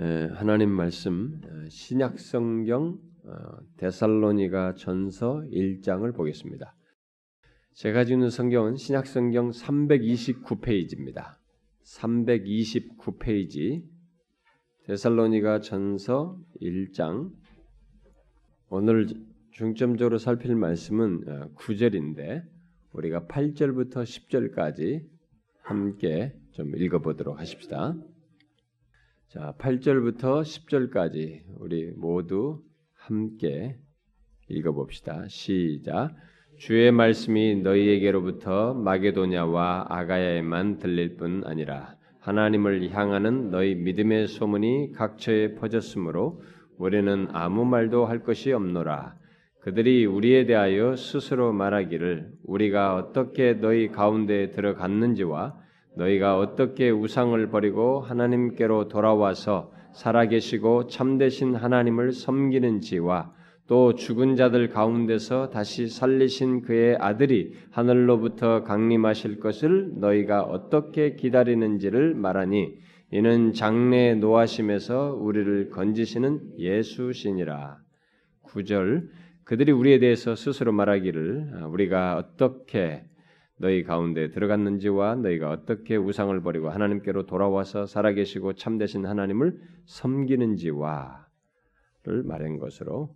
[0.00, 3.32] 하나님 말씀 신약 성경 어,
[3.78, 6.72] 데살로니가 전서 1장을 보겠습니다.
[7.72, 11.38] 제가 지는 성경은 신약 성경 329페이지입니다.
[11.82, 13.82] 329페이지
[14.84, 17.32] 데살로니가 전서 1장
[18.68, 19.08] 오늘
[19.50, 22.48] 중점적으로 살필 말씀은 9절인데 어,
[22.92, 25.08] 우리가 8절부터 10절까지
[25.62, 27.96] 함께 좀 읽어보도록 하십시다.
[29.28, 32.62] 자, 8절부터 10절까지 우리 모두
[32.94, 33.76] 함께
[34.48, 35.26] 읽어 봅시다.
[35.28, 36.14] 시작.
[36.56, 46.40] 주의 말씀이 너희에게로부터 마게도냐와 아가야에만 들릴 뿐 아니라 하나님을 향하는 너희 믿음의 소문이 각처에 퍼졌으므로
[46.78, 49.14] 우리는 아무 말도 할 것이 없노라.
[49.60, 58.88] 그들이 우리에 대하여 스스로 말하기를 우리가 어떻게 너희 가운데 들어갔는지와 너희가 어떻게 우상을 버리고 하나님께로
[58.88, 63.32] 돌아와서 살아계시고 참되신 하나님을 섬기는지와
[63.66, 72.78] 또 죽은 자들 가운데서 다시 살리신 그의 아들이 하늘로부터 강림하실 것을 너희가 어떻게 기다리는지를 말하니
[73.10, 77.78] 이는 장래 노하심에서 우리를 건지시는 예수시니라.
[78.44, 79.08] 9절
[79.44, 83.04] 그들이 우리에 대해서 스스로 말하기를 아, 우리가 어떻게
[83.60, 91.24] 너희 가운데 들어갔는지와 너희가 어떻게 우상을 버리고 하나님께로 돌아와서 살아계시고 참되신 하나님을 섬기는지와를
[92.24, 93.14] 말한 것으로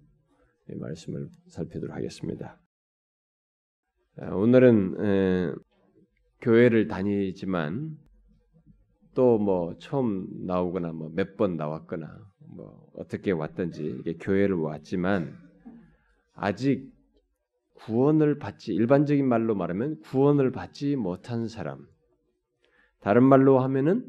[0.69, 2.59] 이 말씀을 살피도록 하겠습니다.
[4.19, 5.55] 아, 오늘은 에,
[6.41, 7.97] 교회를 다니지만
[9.15, 12.09] 또 뭐 처음 나오거나 뭐 몇 번 나왔거나
[12.57, 15.37] 뭐 어떻게 왔든지 교회를 왔지만
[16.35, 16.92] 아직
[17.85, 21.87] 구원을 받지 일반적인 말로 말하면 구원을 받지 못한 사람.
[23.01, 24.07] 다른 말로 하면은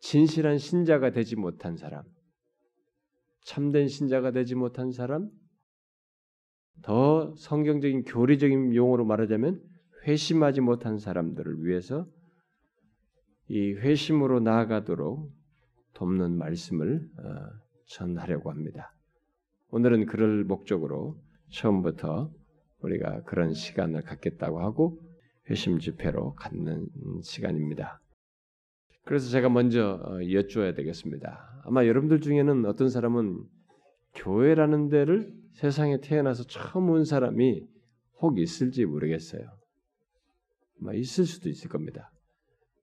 [0.00, 2.04] 진실한 신자가 되지 못한 사람.
[3.44, 5.30] 참된 신자가 되지 못한 사람.
[6.82, 9.62] 더 성경적인 교리적인 용어로 말하자면
[10.06, 12.08] 회심하지 못한 사람들을 위해서
[13.48, 15.30] 이 회심으로 나아가도록
[15.92, 17.50] 돕는 말씀을 어,
[17.86, 18.94] 전하려고 합니다.
[19.68, 21.20] 오늘은 그럴 목적으로
[21.52, 22.30] 처음부터
[22.80, 25.00] 우리가 그런 시간을 갖겠다고 하고
[25.48, 26.88] 회심 집회로 갖는
[27.22, 28.00] 시간입니다.
[29.04, 31.62] 그래서 제가 먼저 어, 여쭈어야 되겠습니다.
[31.64, 33.44] 아마 여러분들 중에는 어떤 사람은
[34.14, 37.66] 교회라는 데를 세상에 태어나서 처음 온 사람이
[38.20, 39.42] 혹 있을지 모르겠어요.
[40.80, 42.10] 아마 있을 수도 있을 겁니다.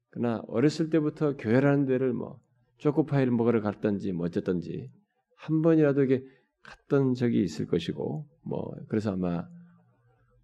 [0.09, 2.39] 그러나 어렸을 때부터 교회라는 데를 뭐
[2.77, 4.89] 초코파이를 먹으러 갔던지 뭐 어쨌든지
[5.35, 6.23] 한 번이라도 이게
[6.63, 9.47] 갔던 적이 있을 것이고 뭐 그래서 아마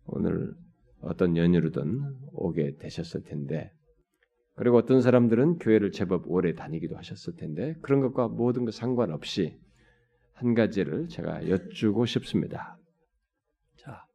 [0.05, 0.53] 오늘
[1.01, 3.71] 어떤 연유로든 오게 되셨을 텐데
[4.55, 9.59] 그리고 어떤 사람들은 교회를 제법 오래 다니기도 하셨을 텐데 그런 것과 모든 것 상관없이
[10.33, 12.77] 한 가지를 제가 여쭈고 싶습니다.
[13.77, 14.05] 자,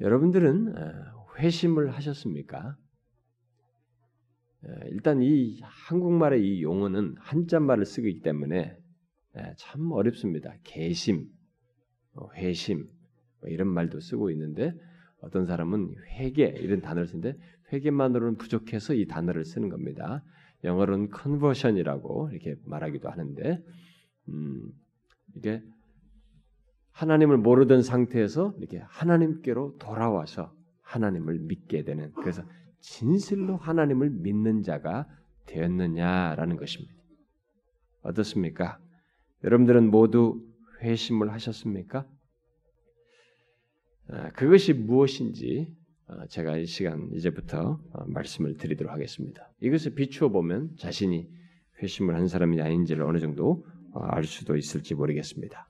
[0.00, 2.76] 여러분들은 어, 회심을 하셨습니까?
[4.64, 8.76] 어, 일단 이 한국말의 이 용어는 한자말을 쓰기 때문에
[9.36, 10.54] 예, 참 어렵습니다.
[10.62, 11.43] 개심, 어,
[12.36, 12.88] 회심
[13.40, 14.74] 뭐 이런 말도 쓰고 있는데
[15.20, 17.38] 어떤 사람은 회개 이런 단어를 쓰는데
[17.72, 20.22] 회개만으로는 부족해서 이 단어를 쓰는 겁니다.
[20.64, 23.62] 영어로는 conversion이라고 이렇게 말하기도 하는데
[24.28, 24.72] 음,
[25.36, 25.62] 이게
[26.92, 32.44] 하나님을 모르던 상태에서 이렇게 하나님께로 돌아와서 하나님을 믿게 되는 그래서
[32.80, 35.06] 진실로 하나님을 믿는 자가
[35.46, 36.94] 되었느냐라는 것입니다.
[38.02, 38.78] 어떻습니까?
[39.42, 40.40] 여러분들은 모두
[40.84, 42.06] 회심을 하셨습니까?
[44.08, 45.74] 아, 그것이 무엇인지
[46.06, 49.50] 아, 제가 이 시간 이제부터 아, 말씀을 드리도록 하겠습니다.
[49.60, 51.28] 이것을 비추어 보면 자신이
[51.82, 55.68] 회심을 한 사람이 아닌지를 어느 정도 알 수도 있을지 모르겠습니다.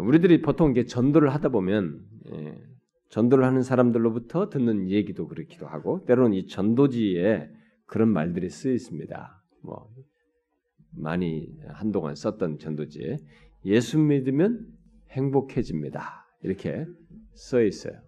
[0.00, 2.60] 우리들이 보통 이게 전도를 하다 보면 예,
[3.10, 7.50] 전도를 하는 사람들로부터 듣는 얘기도 그렇기도 하고 때로는 이 전도지에
[7.86, 9.44] 그런 말들이 쓰여 있습니다.
[9.62, 9.88] 뭐
[10.92, 13.18] 많이 한동안 썼던 전도지에
[13.64, 14.66] 예수 믿으면
[15.10, 16.26] 행복해집니다.
[16.42, 16.86] 이렇게
[17.34, 18.00] 써 있어요.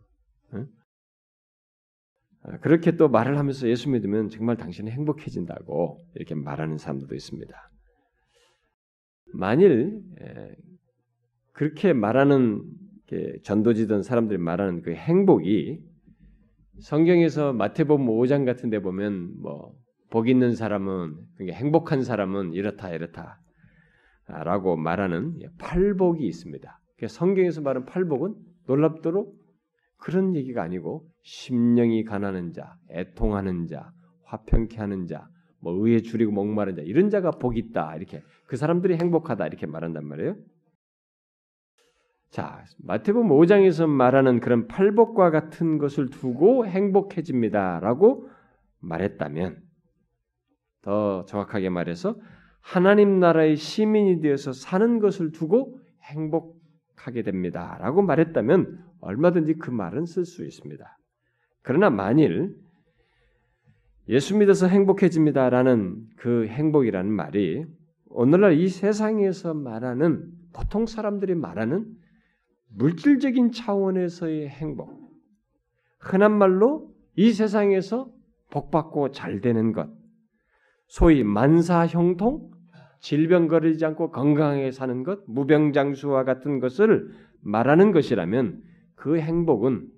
[2.44, 7.70] 아, 그렇게 또 말을 하면서 예수 믿으면 정말 당신은 행복해진다고 이렇게 말하는 사람들도 있습니다.
[9.34, 10.02] 만일
[11.52, 12.62] 그렇게 말하는
[13.44, 15.80] 전도지던 사람들이 말하는 그 행복이
[16.80, 19.74] 성경에서 마태복음 5장 같은 데 보면 뭐
[20.12, 22.90] 복 있는 사람은 그러니까 행복한 사람은 이렇다
[24.28, 26.80] 이렇다라고 말하는 팔복이 있습니다.
[26.96, 28.34] 그러니까 성경에서 말하는 팔복은
[28.66, 29.34] 놀랍도록
[29.96, 33.90] 그런 얘기가 아니고 심령이 가난한 자, 애통하는 자,
[34.24, 35.26] 화평케 하는 자,
[35.60, 40.04] 뭐 의에 줄이고 목마른 자 이런 자가 복이 있다 이렇게 그 사람들이 행복하다 이렇게 말한단
[40.04, 40.36] 말이에요.
[42.28, 48.28] 자 마태복음 5장에서 말하는 그런 팔복과 같은 것을 두고 행복해집니다라고
[48.80, 49.61] 말했다면
[50.82, 52.16] 더 정확하게 말해서
[52.60, 60.24] 하나님 나라의 시민이 되어서 사는 것을 두고 행복하게 됩니다 라고 말했다면 얼마든지 그 말은 쓸
[60.24, 60.98] 수 있습니다.
[61.62, 62.54] 그러나 만일
[64.08, 67.64] 예수 믿어서 행복해집니다 라는 그 행복이라는 말이
[68.06, 71.86] 오늘날 이 세상에서 말하는 보통 사람들이 말하는
[72.74, 74.90] 물질적인 차원에서의 행복,
[75.98, 78.10] 흔한 말로 이 세상에서
[78.50, 79.88] 복받고 잘 되는 것,
[80.92, 82.50] 소위 만사형통,
[83.00, 88.62] 질병 걸리지 않고 건강하게 사는 것, 무병장수와 같은 것을 말하는 것이라면
[88.94, 89.88] 그 행복은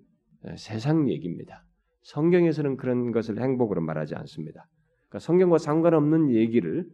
[0.56, 1.64] 세상 얘기입니다.
[2.02, 4.68] 성경에서는 그런 것을 행복으로 말하지 않습니다.
[5.08, 6.88] 그러니까 성경과 상관없는 얘기를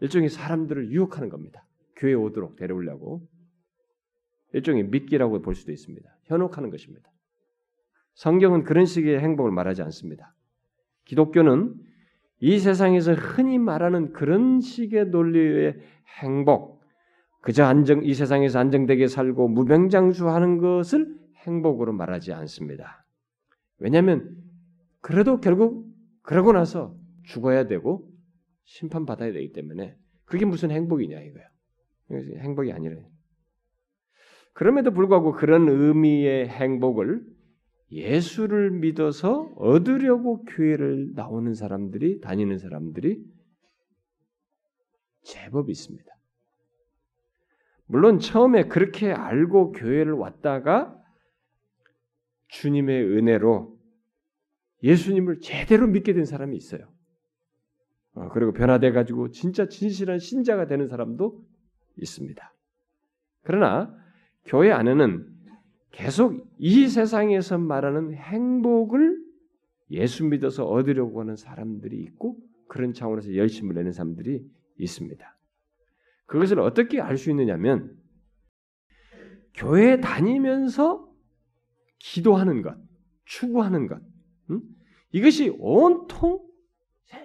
[0.00, 1.64] 일종의 사람들을 유혹하는 겁니다.
[1.94, 3.24] 교회 오도록 데려오려고
[4.54, 6.18] 일종의 미끼라고 볼 수도 있습니다.
[6.24, 7.08] 현혹하는 것입니다.
[8.14, 10.34] 성경은 그런 식의 행복을 말하지 않습니다.
[11.04, 11.91] 기독교는
[12.44, 15.78] 이 세상에서 흔히 말하는 그런 식의 논리의
[16.20, 16.82] 행복,
[17.40, 21.06] 그저 안정 이 세상에서 안정되게 살고 무병장수하는 것을
[21.46, 23.06] 행복으로 말하지 않습니다.
[23.78, 24.36] 왜냐하면
[25.00, 25.86] 그래도 결국
[26.22, 28.10] 그러고 나서 죽어야 되고
[28.64, 32.40] 심판 받아야 되기 때문에 그게 무슨 행복이냐 이거예요.
[32.40, 33.06] 행복이 아니래.
[34.52, 37.22] 그럼에도 불구하고 그런 의미의 행복을
[37.92, 43.22] 예수를 믿어서 얻으려고 교회를 나오는 사람들이 다니는 사람들이
[45.22, 46.10] 제법 있습니다.
[47.86, 50.98] 물론 처음에 그렇게 알고 교회를 왔다가
[52.48, 53.78] 주님의 은혜로
[54.82, 56.90] 예수님을 제대로 믿게 된 사람이 있어요.
[58.14, 61.44] 어, 그리고 변화돼 가지고 진짜 진실한 신자가 되는 사람도
[61.96, 62.54] 있습니다.
[63.42, 63.94] 그러나
[64.44, 65.31] 교회 안에는
[65.92, 69.22] 계속 이 세상에서 말하는 행복을
[69.90, 74.44] 예수 믿어서 얻으려고 하는 사람들이 있고 그런 차원에서 열심을 내는 사람들이
[74.78, 75.38] 있습니다.
[76.26, 77.94] 그것을 어떻게 알 수 있느냐면
[79.54, 81.12] 교회 다니면서
[81.98, 82.74] 기도하는 것,
[83.26, 84.00] 추구하는 것,
[84.50, 84.62] 음?
[85.12, 86.40] 이것이 온통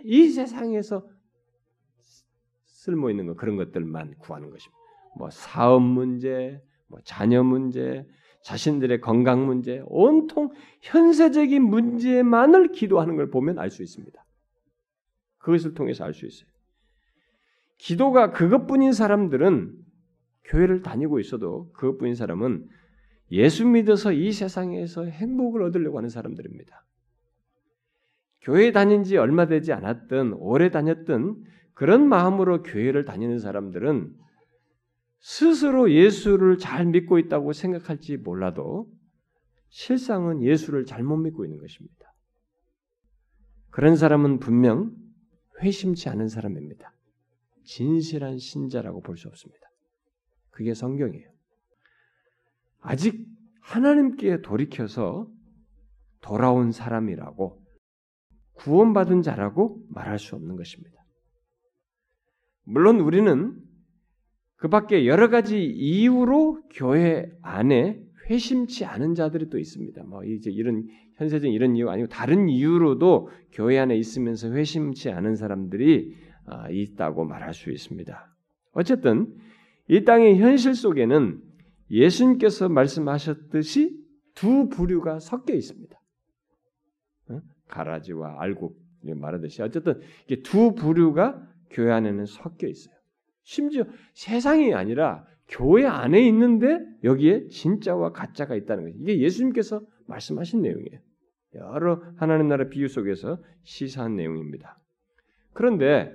[0.04, 1.08] 이 세상에서
[2.66, 4.78] 쓸모 있는 것 그런 것들만 구하는 것입니다.
[5.18, 8.06] 뭐 사업 문제, 뭐 자녀 문제,
[8.44, 10.52] 자신들의 건강 문제, 온통
[10.82, 14.24] 현세적인 문제만을 기도하는 걸 보면 알 수 있습니다.
[15.40, 16.50] 그것을 통해서 알 수 있어요.
[17.78, 19.74] 기도가 그것뿐인 사람들은
[20.46, 22.68] 교회를 다니고 있어도 그것뿐인 사람은
[23.32, 26.86] 예수 믿어서 이 세상에서 행복을 얻으려고 하는 사람들입니다.
[28.42, 31.44] 교회 다닌 지 얼마 되지 않았든 오래 다녔든
[31.74, 34.16] 그런 마음으로 교회를 다니는 사람들은
[35.20, 38.90] 스스로 예수를 잘 믿고 있다고 생각할지 몰라도
[39.70, 42.14] 실상은 예수를 잘못 믿고 있는 것입니다.
[43.70, 44.96] 그런 사람은 분명
[45.62, 46.94] 회심치 않은 사람입니다.
[47.64, 49.68] 진실한 신자라고 볼 수 없습니다.
[50.52, 51.30] 그게 성경이에요.
[52.80, 53.28] 아직
[53.62, 55.30] 하나님께 돌이켜서
[56.22, 57.62] 돌아온 사람이라고
[58.54, 61.04] 구원받은 자라고 말할 수 없는 것입니다.
[62.64, 63.62] 물론 우리는
[64.58, 70.04] 그 밖에 여러 가지 이유로 교회 안에 회심치 않은 자들이 또 있습니다.
[70.04, 76.16] 뭐 이제 이런 현세적인 이런 이유 아니고 다른 이유로도 교회 안에 있으면서 회심치 않은 사람들이
[76.46, 78.36] 아, 있다고 말할 수 있습니다.
[78.72, 79.34] 어쨌든
[79.88, 81.42] 이 땅의 현실 속에는
[81.90, 83.98] 예수님께서 말씀하셨듯이
[84.36, 85.98] 두 부류가 섞여 있습니다.
[87.68, 90.00] 가라지와 알곡 말하듯이 어쨌든
[90.44, 92.97] 두 부류가 교회 안에는 섞여 있어요.
[93.48, 98.98] 심지어 세상이 아니라 교회 안에 있는데 여기에 진짜와 가짜가 있다는 거예요.
[99.00, 101.00] 이게 예수님께서 말씀하신 내용이에요.
[101.56, 104.78] 여러 하나님 나라 비유 속에서 시사한 내용입니다.
[105.54, 106.14] 그런데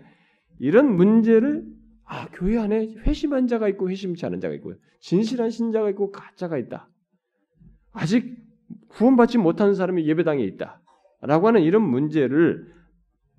[0.58, 1.64] 이런 문제를
[2.04, 6.90] 아, 교회 안에 회심한 자가 있고 회심치 않은 자가 있고 진실한 신자가 있고 가짜가 있다.
[7.92, 8.36] 아직
[8.88, 10.82] 구원받지 못하는 사람이 예배당에 있다.
[11.22, 12.70] 라고 하는 이런 문제를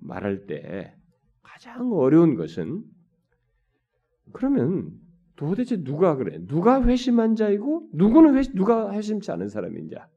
[0.00, 0.96] 말할 때
[1.42, 2.82] 가장 어려운 것은
[4.34, 4.90] 그러면
[5.36, 6.38] 도대체 누가 그래?
[6.46, 10.08] 누가 회심한 자이고 누구는 회, 누가 회심치 않은 사람인자?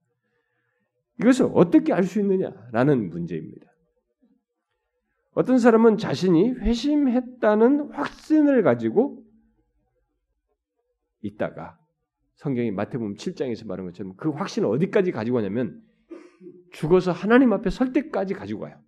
[1.20, 3.66] 이것을 어떻게 알 수 있느냐라는 문제입니다.
[5.32, 9.24] 어떤 사람은 자신이 회심했다는 확신을 가지고
[11.22, 11.78] 있다가
[12.36, 15.82] 성경이 마태복음 7장에서 말한 것처럼 그 확신을 어디까지 가지고 가냐면
[16.72, 18.80] 죽어서 하나님 앞에 설 때까지 가지고 가요.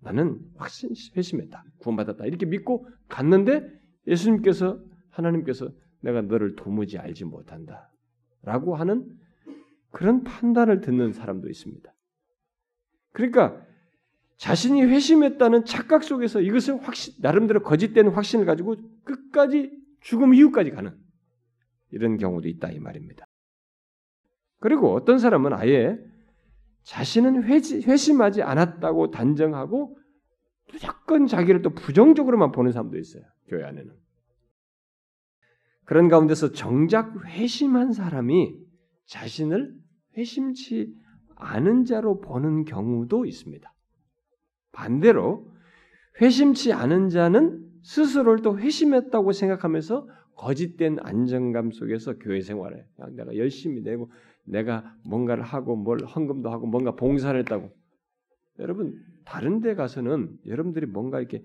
[0.00, 1.64] 나는 확신 회심했다.
[1.78, 2.26] 구원받았다.
[2.26, 4.80] 이렇게 믿고 갔는데 예수님께서
[5.10, 7.90] 하나님께서 내가 너를 도무지 알지 못한다.
[8.42, 9.18] 라고 하는
[9.90, 11.92] 그런 판단을 듣는 사람도 있습니다.
[13.12, 13.60] 그러니까
[14.36, 20.96] 자신이 회심했다는 착각 속에서 이것을 확신, 나름대로 거짓된 확신을 가지고 끝까지 죽음 이후까지 가는
[21.90, 23.26] 이런 경우도 있다 이 말입니다.
[24.60, 25.98] 그리고 어떤 사람은 아예
[26.84, 29.98] 자신은 회심, 하지 않았다고 단정하고
[30.72, 33.24] 무조건 자기를 또 부정적으로만 보는 사람도 있어요.
[33.48, 33.92] 교회 안에는.
[35.84, 38.56] 그런 가운데서 정작 회심한 사람이
[39.06, 39.74] 자신을
[40.16, 40.94] 회심치
[41.34, 43.72] 않은 자로 보는 경우도 있습니다.
[44.72, 45.50] 반대로
[46.20, 54.10] 회심치 않은 자는 스스로를 또 회심했다고 생각하면서 거짓된 안정감 속에서 교회 생활에 내가 열심히 내고
[54.44, 57.70] 내가 뭔가를 하고 뭘 헌금도 하고 뭔가 봉사를 했다고
[58.58, 61.44] 여러분 다른 데 가서는 여러분들이 뭔가 이렇게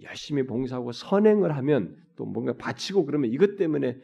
[0.00, 4.00] 열심히 봉사하고 선행을 하면 또 뭔가 바치고 그러면 이것 때문에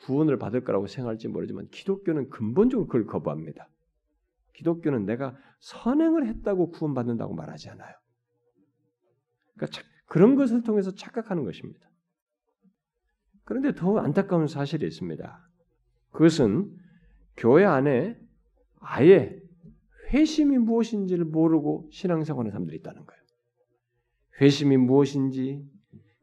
[0.00, 3.68] 구원을 받을 거라고 생각할지 모르지만 기독교는 근본적으로 그걸 거부합니다.
[4.54, 7.94] 기독교는 내가 선행을 했다고 구원받는다고 말하지 않아요.
[9.54, 11.88] 그러니까 그런 것을 통해서 착각하는 것입니다.
[13.44, 15.48] 그런데 더 안타까운 사실이 있습니다.
[16.10, 16.76] 그것은
[17.36, 18.18] 교회 안에
[18.80, 19.45] 아예
[20.12, 23.22] 회심이 무엇인지를 모르고 신앙생활하는 사람들이 있다는 거예요.
[24.40, 25.64] 회심이 무엇인지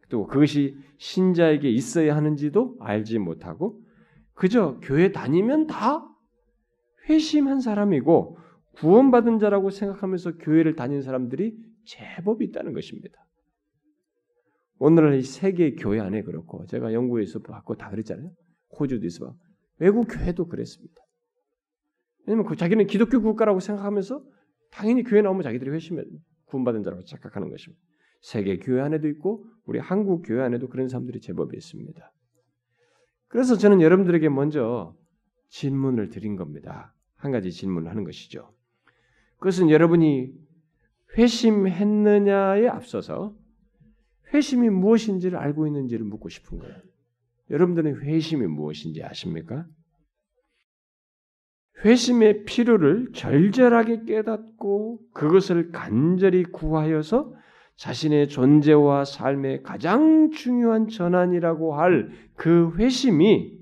[0.09, 3.81] 또 그것이 신자에게 있어야 하는지도 알지 못하고
[4.33, 6.07] 그저 교회 다니면 다
[7.09, 8.37] 회심한 사람이고
[8.75, 13.23] 구원받은 자라고 생각하면서 교회를 다니는 사람들이 제법 있다는 것입니다.
[14.79, 18.31] 오늘날 이 세계 교회 안에 그렇고 제가 영국에서 봤고 다 그랬잖아요.
[18.79, 19.35] 호주도 있어
[19.77, 21.02] 외국 교회도 그랬습니다.
[22.25, 24.23] 왜냐면 그 자기는 기독교 국가라고 생각하면서
[24.71, 26.03] 당연히 교회 나오면 자기들이 회심해
[26.45, 27.81] 구원받은 자라고 착각하는 것입니다.
[28.21, 32.11] 세계 교회 안에도 있고 우리 한국 교회 안에도 그런 사람들이 제법 있습니다.
[33.27, 34.95] 그래서 저는 여러분들에게 먼저
[35.49, 36.93] 질문을 드린 겁니다.
[37.15, 38.53] 한 가지 질문을 하는 것이죠.
[39.37, 40.31] 그것은 여러분이
[41.17, 43.35] 회심했느냐에 앞서서
[44.33, 46.75] 회심이 무엇인지를 알고 있는지를 묻고 싶은 거예요.
[47.49, 49.67] 여러분들은 회심이 무엇인지 아십니까?
[51.83, 57.33] 회심의 필요를 절절하게 깨닫고 그것을 간절히 구하여서
[57.75, 63.57] 자신의 존재와 삶의 가장 중요한 전환이라고 할 그 회심이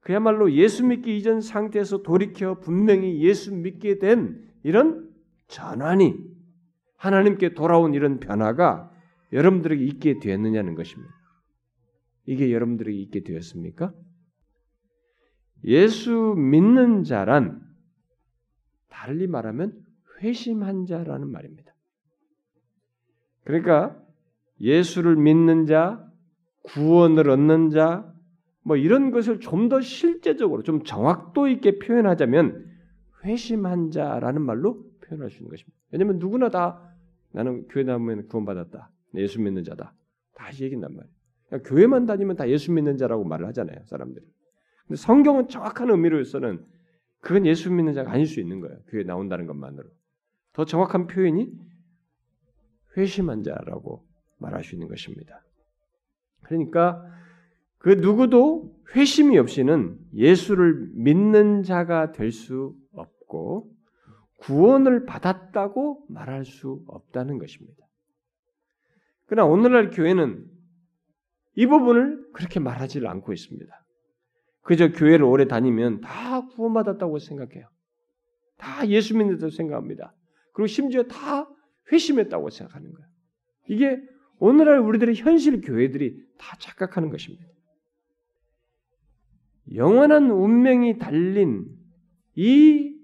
[0.00, 5.08] 그야말로 예수 믿기 이전 상태에서 돌이켜 분명히 예수 믿게 된 이런
[5.46, 6.16] 전환이
[6.96, 8.90] 하나님께 돌아온 이런 변화가
[9.32, 11.12] 여러분들에게 있게 되었느냐는 것입니다.
[12.26, 13.92] 이게 여러분들에게 있게 되었습니까?
[15.64, 17.60] 예수 믿는 자란
[18.88, 19.72] 달리 말하면
[20.20, 21.72] 회심한 자라는 말입니다.
[23.44, 24.00] 그러니까
[24.60, 26.08] 예수를 믿는 자,
[26.62, 28.12] 구원을 얻는 자,
[28.64, 32.70] 뭐 이런 것을 좀 더 실제적으로 좀 정확도 있게 표현하자면
[33.24, 35.76] 회심한 자라는 말로 표현할 수 있는 것입니다.
[35.90, 36.94] 왜냐하면 누구나 다
[37.32, 38.90] 나는 교회 나오면 구원받았다.
[39.16, 39.94] 예수 믿는 자다.
[40.34, 41.14] 다 얘기한단 말이에요.
[41.48, 43.78] 그러니까 교회만 다니면 다 예수 믿는 자라고 말을 하잖아요.
[43.86, 44.24] 사람들이.
[44.96, 46.64] 성경은 정확한 의미로서는
[47.20, 48.78] 그건 예수 믿는 자가 아닐 수 있는 거예요.
[48.88, 49.88] 교회 나온다는 것만으로.
[50.52, 51.50] 더 정확한 표현이
[52.96, 54.04] 회심한 자라고
[54.38, 55.42] 말할 수 있는 것입니다.
[56.42, 57.04] 그러니까
[57.78, 63.72] 그 누구도 회심이 없이는 예수를 믿는 자가 될 수 없고
[64.38, 67.86] 구원을 받았다고 말할 수 없다는 것입니다.
[69.26, 70.44] 그러나 오늘날 교회는
[71.54, 73.81] 이 부분을 그렇게 말하지 않고 있습니다.
[74.62, 77.68] 그저 교회를 오래 다니면 다 구원받았다고 생각해요.
[78.56, 80.14] 다 예수 믿는다고 생각합니다.
[80.52, 81.48] 그리고 심지어 다
[81.90, 83.08] 회심했다고 생각하는 거예요.
[83.68, 84.00] 이게
[84.38, 87.44] 오늘날 우리들의 현실 교회들이 다 착각하는 것입니다.
[89.74, 91.66] 영원한 운명이 달린
[92.34, 92.96] 이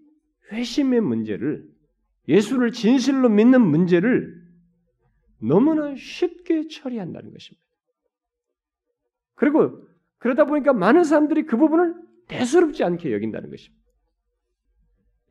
[0.52, 1.64] 회심의 문제를
[2.28, 4.36] 예수를 진실로 믿는 문제를
[5.40, 7.64] 너무나 쉽게 처리한다는 것입니다.
[9.34, 9.87] 그리고
[10.18, 11.94] 그러다 보니까 많은 사람들이 그 부분을
[12.28, 13.84] 대수롭지 않게 여긴다는 것입니다.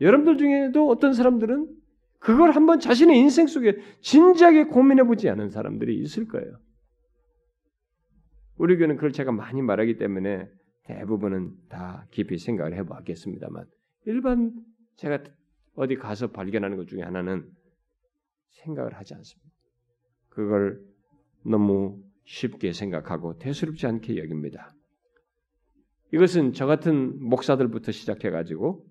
[0.01, 1.75] 여러분들 중에도 어떤 사람들은
[2.19, 6.59] 그걸 한번 자신의 인생 속에 진지하게 고민해 보지 않은 사람들이 있을 거예요.
[8.57, 10.49] 우리 교는 그걸 제가 많이 말하기 때문에
[10.83, 13.65] 대부분은 다 깊이 생각을 해보겠습니다만
[14.05, 14.53] 일반
[14.95, 15.23] 제가
[15.75, 17.47] 어디 가서 발견하는 것 중에 하나는
[18.49, 19.51] 생각을 하지 않습니다.
[20.29, 20.81] 그걸
[21.43, 24.73] 너무 쉽게 생각하고 대수롭지 않게 여깁니다.
[26.13, 28.85] 이것은 저 같은 목사들부터 시작해 가지고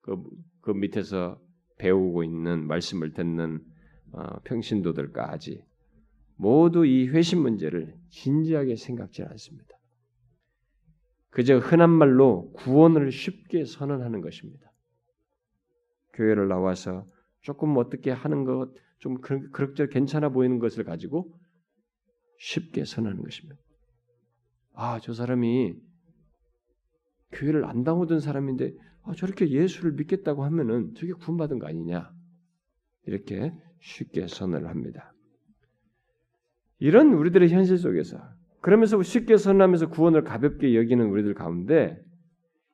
[0.00, 0.22] 그,
[0.60, 1.40] 그 밑에서
[1.78, 3.60] 배우고 있는 말씀을 듣는
[4.12, 5.64] 어, 평신도들까지
[6.36, 9.76] 모두 이 회심 문제를 진지하게 생각지 않습니다.
[11.30, 14.70] 그저 흔한 말로 구원을 쉽게 선언하는 것입니다.
[16.12, 17.06] 교회를 나와서
[17.40, 21.32] 조금 어떻게 하는 것, 좀 그럭저럭 괜찮아 보이는 것을 가지고
[22.38, 23.60] 쉽게 선언하는 것입니다.
[24.74, 25.74] 아, 저 사람이
[27.32, 32.10] 교회를 안 다오던 사람인데 아, 저렇게 예수를 믿겠다고 하면은 저게 구원받은 거 아니냐?
[33.06, 35.12] 이렇게 쉽게 선언을 합니다.
[36.78, 38.18] 이런 우리들의 현실 속에서
[38.60, 42.00] 그러면서 쉽게 선언하면서 구원을 가볍게 여기는 우리들 가운데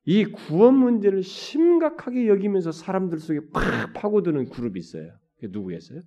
[0.04, 5.12] 이 구원 문제를 심각하게 여기면서 사람들 속에 팍 파고드는 그룹이 있어요.
[5.36, 6.02] 그게 누구였어요?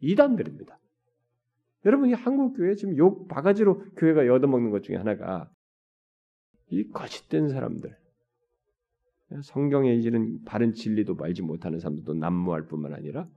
[0.00, 0.78] 이단들입니다.
[1.86, 5.50] 여러분 이 한국 교회 지금 욕 바가지로 교회가 얻어먹는 것 중에 하나가
[6.70, 7.96] 이 거짓된 사람들,
[9.42, 13.28] 성경에 이르는 바른 진리도 알지 못하는 사람들도 난무할 뿐만 아니라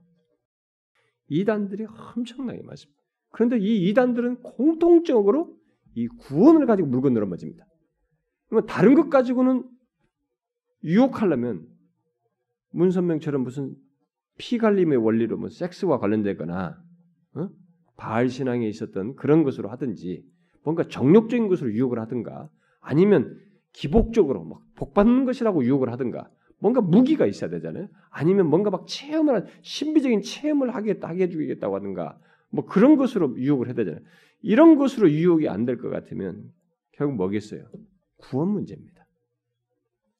[1.28, 2.98] 이단들이 엄청나게 많습니다.
[3.30, 5.56] 그런데 이 이단들은 공통적으로
[5.94, 7.66] 이 구원을 가지고 물건 늘어맞습니다.
[8.66, 9.68] 다른 것 가지고는
[10.84, 11.66] 유혹하려면
[12.70, 13.74] 문선명처럼 무슨
[14.38, 16.80] 피갈림의 원리로 뭐 섹스와 관련되거나
[17.34, 17.48] 어?
[17.96, 20.24] 바알 신앙에 있었던 그런 것으로 하든지
[20.62, 22.48] 뭔가 정욕적인 것으로 유혹을 하든가
[22.88, 23.38] 아니면
[23.72, 27.88] 기복적으로 막 복받는 것이라고 유혹을 하든가 뭔가 무기가 있어야 되잖아요.
[28.10, 32.18] 아니면 뭔가 막 체험을 한 신비적인 체험을 하겠다 하게 해주겠다고 하든가
[32.50, 34.00] 뭐 그런 것으로 유혹을 해야 되잖아요.
[34.40, 36.50] 이런 것으로 유혹이 안 될 것 같으면
[36.92, 37.68] 결국 뭐겠어요?
[38.16, 39.04] 구원 문제입니다.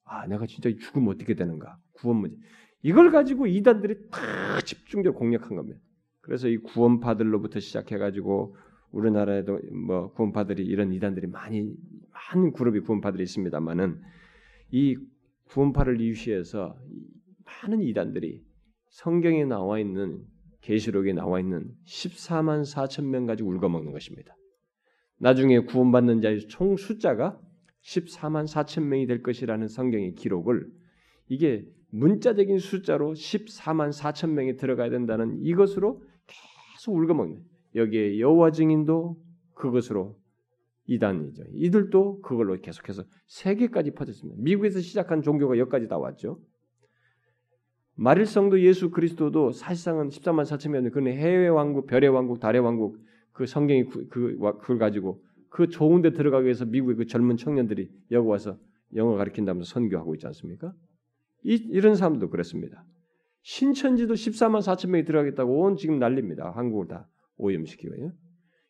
[0.03, 1.77] 아, 내가 진짜 죽으면 어떻게 되는가?
[1.93, 2.37] 구원 문제.
[2.83, 5.79] 이걸 가지고 이단들이 다 집중적으로 공략한 겁니다.
[6.21, 8.55] 그래서 이 구원파들로부터 시작해가지고
[8.91, 11.73] 우리나라에도 뭐 구원파들이 이런 이단들이 많이
[12.11, 14.01] 많은 그룹이 구원파들이 있습니다만은
[14.71, 14.97] 이
[15.45, 16.77] 구원파를 이유시해서
[17.45, 18.43] 많은 이단들이
[18.89, 20.23] 성경에 나와 있는
[20.61, 24.35] 계시록에 나와 있는 14만 4천 명 가지고 울거먹는 것입니다.
[25.17, 27.39] 나중에 구원받는 자의 총 숫자가
[27.83, 30.67] 14만 4천 명이 될 것이라는 성경의 기록을
[31.27, 37.41] 이게 문자적인 숫자로 14만 4천 명이 들어가야 된다는 이것으로 계속 울거먹는
[37.75, 39.17] 여기에 여호와 증인도
[39.53, 40.17] 그것으로
[40.85, 41.43] 이단이죠.
[41.53, 44.41] 이들도 그걸로 계속해서 세계까지 퍼졌습니다.
[44.41, 46.39] 미국에서 시작한 종교가 여기까지 다 왔죠.
[47.95, 52.97] 마릴성도 예수 그리스도도 사실상은 14만 4천 명 그는 해외 왕국, 별의 왕국, 달의 왕국
[53.33, 57.89] 그 성경이 그, 그 그걸 가지고 그 좋은 데 들어가기 위해서 미국의 그 젊은 청년들이
[58.11, 58.57] 여기 와서
[58.95, 60.73] 영어 가르친다면서 선교하고 있지 않습니까?
[61.43, 62.83] 이, 이런 사람도 그렇습니다.
[63.41, 66.51] 신천지도 14만 4천 명이 들어가겠다고 온 지금 난립니다.
[66.51, 67.07] 한국을 다
[67.39, 68.11] 오염시키고요.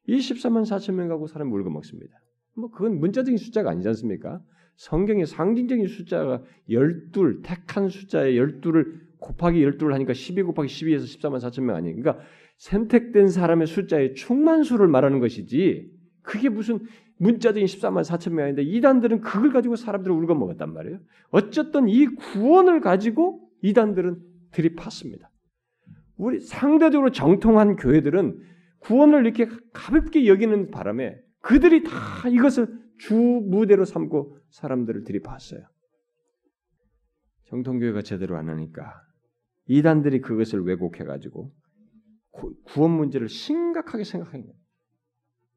[0.08, 2.14] 이 14만 4천 명 가고 사람 물고 먹습니다.
[2.56, 4.42] 뭐 그건 문자적인 숫자가 아니지 않습니까?
[4.78, 8.86] 성경의 상징적인 숫자가 12, 택한 숫자의 12를
[9.20, 11.96] 곱하기 12를 하니까 12 곱하기 12에서 14만 4천 명 아니에요.
[11.98, 12.24] 그러니까
[12.58, 16.80] 선택된 사람의 숫자의 충만수를 말하는 것이지 그게 무슨
[17.18, 21.00] 문자적인 14만 4천 명인데 이단들은 그걸 가지고 사람들을 울고 먹었단 말이에요.
[21.32, 24.18] 어쨌든 이 구원을 가지고 이단들은
[24.52, 25.28] 들이팠습니다.
[26.16, 28.40] 우리 상대적으로 정통한 교회들은
[28.80, 35.66] 구원을 이렇게 가볍게 여기는 바람에 그들이 다 이것을 주 무대로 삼고 사람들을 들이팠어요.
[37.46, 39.02] 정통교회가 제대로 안 하니까
[39.66, 41.54] 이단들이 그것을 왜곡해가지고
[42.66, 44.60] 구원 문제를 심각하게 생각하는 거예요.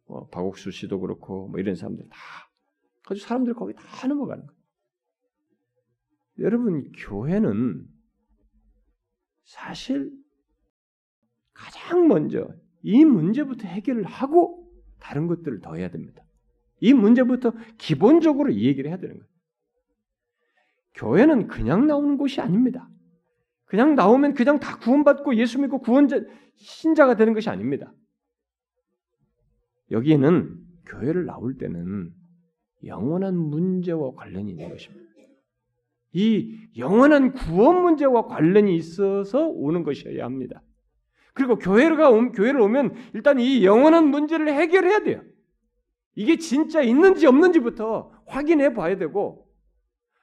[0.06, 2.18] 뭐 박옥수 씨도 그렇고 뭐 이런 사람들 다
[3.08, 4.62] 아주 사람들 거기 다 넘어가는 거예요.
[6.38, 7.86] 여러분 교회는
[9.44, 10.10] 사실
[11.52, 12.48] 가장 먼저
[12.82, 14.68] 이 문제부터 해결을 하고
[14.98, 16.22] 다른 것들을 더 해야 됩니다.
[16.80, 19.28] 이 문제부터 기본적으로 이 얘기를 해야 되는 거예요.
[20.94, 22.88] 교회는 그냥 나오는 곳이 아닙니다.
[23.64, 26.20] 그냥 나오면 그냥 다 구원받고 예수 믿고 구원자
[26.56, 27.92] 신자가 되는 것이 아닙니다.
[29.90, 32.12] 여기에는 교회를 나올 때는
[32.84, 35.02] 영원한 문제와 관련이 있는 것입니다.
[36.14, 40.62] 이 영원한 구원 문제와 관련이 있어서 오는 것이어야 합니다.
[41.34, 45.22] 그리고 교회가 교회를 오면 일단 이 영원한 문제를 해결해야 돼요.
[46.14, 49.46] 이게 진짜 있는지 없는지부터 확인해 봐야 되고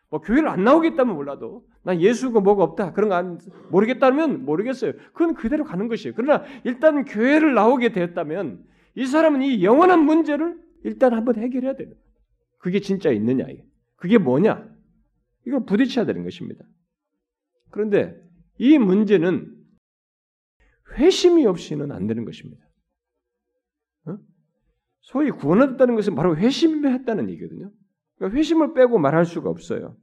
[0.10, 3.40] 뭐 교회를 안 나오겠다면 몰라도 난 예수가 뭐가 없다 그런 거 안
[3.72, 4.94] 모르겠다면 모르겠어요.
[5.14, 6.14] 그건 그대로 가는 것이에요.
[6.16, 8.64] 그러나 일단 교회를 나오게 되었다면
[8.96, 11.90] 이 사람은 이 영원한 문제를 일단 한번 해결해야 돼요.
[12.60, 13.64] 그게 진짜 있느냐 이게.
[13.96, 14.68] 그게 뭐냐?
[15.48, 16.64] 이걸 부딪혀야 되는 것입니다.
[17.72, 18.16] 그런데
[18.58, 19.56] 이 문제는
[20.98, 22.64] 회심이 없이는 안 되는 것입니다.
[24.06, 24.18] 어?
[25.02, 27.72] 소위 구원받았다는 것은 바로 회심했다는 얘기거든요.
[28.18, 29.96] 그러니까 회심을 빼고 말할 수가 없어요.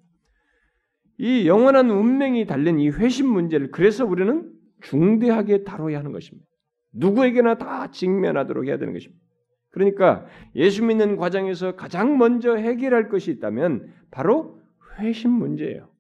[1.19, 6.47] 이 영원한 운명이 달린 이 회심 문제를 그래서 우리는 중대하게 다뤄야 하는 것입니다.
[6.93, 9.23] 누구에게나 다 직면하도록 해야 되는 것입니다.
[9.71, 14.61] 그러니까 예수 믿는 과정에서 가장 먼저 해결할 것이 있다면 바로
[14.99, 15.91] 회심 문제예요.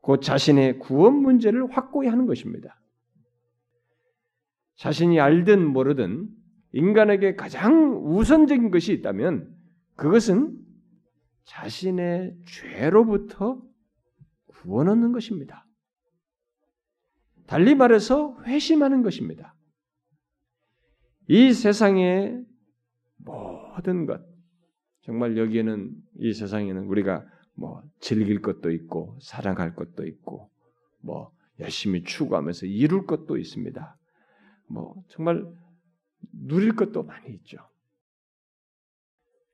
[0.00, 2.79] 곧 자신의 구원 문제를 확고히 하는 것입니다.
[4.80, 6.26] 자신이 알든 모르든
[6.72, 9.54] 인간에게 가장 우선적인 것이 있다면
[9.94, 10.58] 그것은
[11.44, 13.60] 자신의 죄로부터
[14.46, 15.66] 구원 얻는 것입니다.
[17.46, 19.54] 달리 말해서 회심하는 것입니다.
[21.28, 22.42] 이 세상의
[23.18, 24.22] 모든 것,
[25.02, 25.90] 정말 여기에는
[26.20, 30.50] 이 세상에는 우리가 뭐 즐길 것도 있고 사랑할 것도 있고
[31.02, 33.99] 뭐 열심히 추구하면서 이룰 것도 있습니다.
[34.70, 35.44] 뭐 정말
[36.32, 37.58] 누릴 것도 많이 있죠.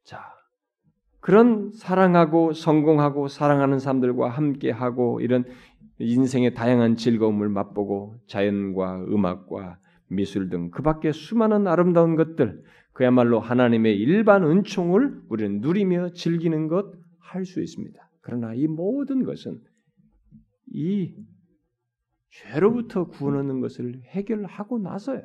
[0.04, 0.22] 자,
[1.20, 5.44] 그런 사랑하고 성공하고 사랑하는 사람들과 함께 하고 이런
[5.98, 13.96] 인생의 다양한 즐거움을 맛보고 자연과 음악과 미술 등 그 밖에 수많은 아름다운 것들, 그야말로 하나님의
[13.98, 18.10] 일반 은총을 우리는 누리며 즐기는 것 할 수 있습니다.
[18.20, 19.60] 그러나 이 모든 것은
[20.68, 21.14] 이
[22.30, 25.22] 죄로부터 구원 얻는 것을 해결하고 나서야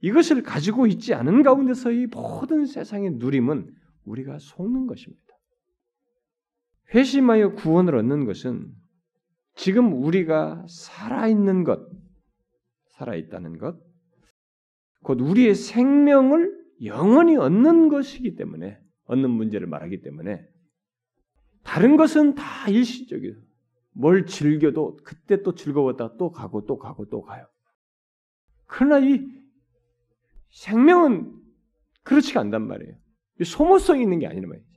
[0.00, 5.24] 이것을 가지고 있지 않은 가운데서 이 모든 세상의 누림은 우리가 속는 것입니다.
[6.94, 8.70] 회심하여 구원을 얻는 것은
[9.56, 11.88] 지금 우리가 살아있는 것,
[12.90, 13.80] 살아있다는 것,
[15.02, 20.46] 곧 우리의 생명을 영원히 얻는 것이기 때문에, 얻는 문제를 말하기 때문에,
[21.62, 23.36] 다른 것은 다 일시적이에요.
[23.94, 27.46] 뭘 즐겨도 그때 또 즐거웠다 또 가고 또 가고 또 가요.
[28.66, 29.26] 그러나 이
[30.50, 31.32] 생명은
[32.02, 32.94] 그렇지가 않단 말이에요.
[33.44, 34.68] 소모성이 있는 게 아니란 말이죠.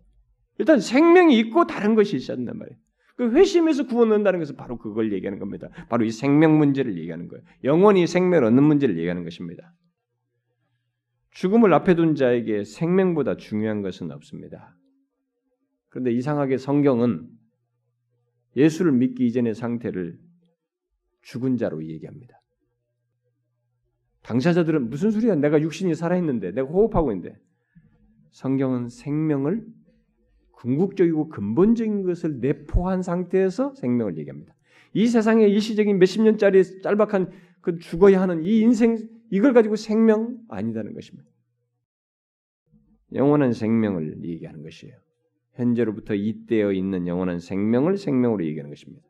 [0.59, 2.79] 일단 생명이 있고 다른 것이 된단 말이에요.
[3.15, 5.69] 그 회심에서 구원 얻는다는 것은 바로 그걸 얘기하는 겁니다.
[5.89, 7.43] 바로 이 생명 문제를 얘기하는 거예요.
[7.63, 9.73] 영원히 생명을 얻는 문제를 얘기하는 것입니다.
[11.31, 14.75] 죽음을 앞에 둔 자에게 생명보다 중요한 것은 없습니다.
[15.89, 17.27] 그런데 이상하게 성경은
[18.57, 20.19] 예수를 믿기 이전의 상태를
[21.21, 22.41] 죽은 자로 얘기합니다.
[24.23, 25.35] 당사자들은 무슨 소리야?
[25.35, 27.39] 내가 육신이 살아있는데, 내가 호흡하고 있는데.
[28.31, 29.65] 성경은 생명을
[30.51, 34.53] 궁극적이고 근본적인 것을 내포한 상태에서 생명을 얘기합니다.
[34.93, 38.97] 이 세상의 일시적인 몇십 년짜리 짤박한 그 죽어야 하는 이 인생
[39.29, 41.29] 이걸 가지고 생명 아니다는 것입니다.
[43.13, 44.97] 영원한 생명을 얘기하는 것이에요.
[45.57, 49.05] 현재로부터 잇대어 있는 영원한 생명을 생명으로 얘기하는 것입니다.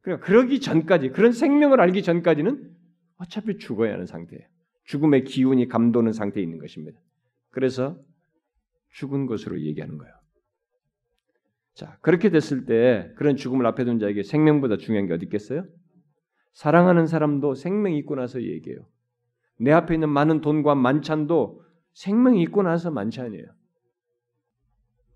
[0.00, 2.74] 그러니까 그러기 전까지 그런 생명을 알기 전까지는
[3.16, 4.44] 어차피 죽어야 하는 상태예요.
[4.84, 7.00] 죽음의 기운이 감도는 상태에 있는 것입니다.
[7.50, 7.98] 그래서
[8.90, 10.14] 죽은 것으로 얘기하는 거예요.
[11.74, 15.66] 자, 그렇게 됐을 때 그런 죽음을 앞에 둔 자에게 생명보다 중요한 게 어디 있겠어요?
[16.52, 18.86] 사랑하는 사람도 생명이 있고 나서 얘기해요.
[19.58, 23.46] 내 앞에 있는 많은 돈과 만찬도 생명이 있고 나서 만찬이에요.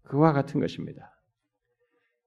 [0.03, 1.11] 그와 같은 것입니다.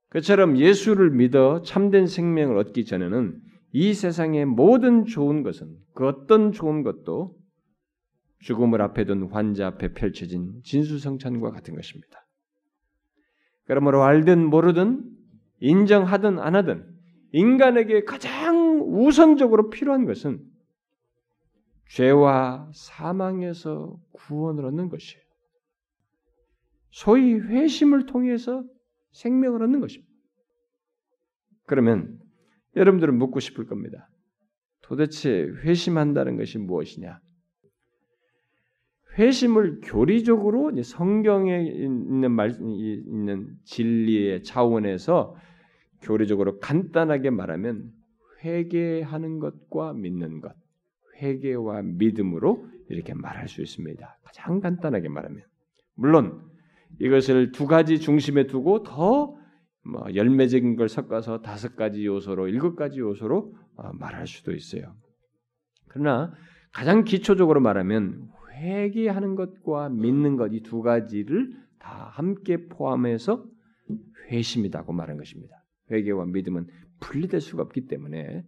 [0.10, 6.84] 그처럼 예수를 믿어 참된 생명을 얻기 전에는 이 세상의 모든 좋은 것은 그 어떤 좋은
[6.84, 7.36] 것도
[8.40, 12.28] 죽음을 앞에 둔 환자 앞에 펼쳐진 진수성찬과 같은 것입니다.
[13.66, 15.04] 그러므로 알든 모르든
[15.60, 16.86] 인정하든 안 하든
[17.32, 20.44] 인간에게 가장 우선적으로 필요한 것은
[21.90, 25.23] 죄와 사망에서 구원을 얻는 것이에요.
[26.94, 28.64] 소위 회심을 통해서
[29.14, 30.14] 생명을 얻는 것입니다.
[31.66, 32.20] 그러면
[32.76, 34.10] 여러분들은 묻고 싶을 겁니다.
[34.82, 37.20] 도대체 회심한다는 것이 무엇이냐?
[39.18, 45.36] 회심을 교리적으로 성경에 있는 말 있는 진리의 차원에서
[46.02, 47.92] 교리적으로 간단하게 말하면
[48.44, 50.54] 회개하는 것과 믿는 것,
[51.18, 54.20] 회개와 믿음으로 이렇게 말할 수 있습니다.
[54.24, 55.42] 가장 간단하게 말하면
[55.96, 56.53] 물론
[57.00, 63.56] 이것을 두 가지 중심에 두고 더뭐 열매적인 걸 섞어서 다섯 가지 요소로 일곱 가지 요소로
[63.76, 64.96] 어, 말할 수도 있어요.
[65.90, 66.34] 그러나
[66.72, 73.46] 가장 기초적으로 말하면 회개하는 것과 믿는 것 이 두 가지를 다 함께 포함해서
[74.32, 75.64] 회심이다고 말한 것입니다.
[75.92, 76.68] 회개와 믿음은
[77.00, 78.44] 분리될 수가 없기 때문에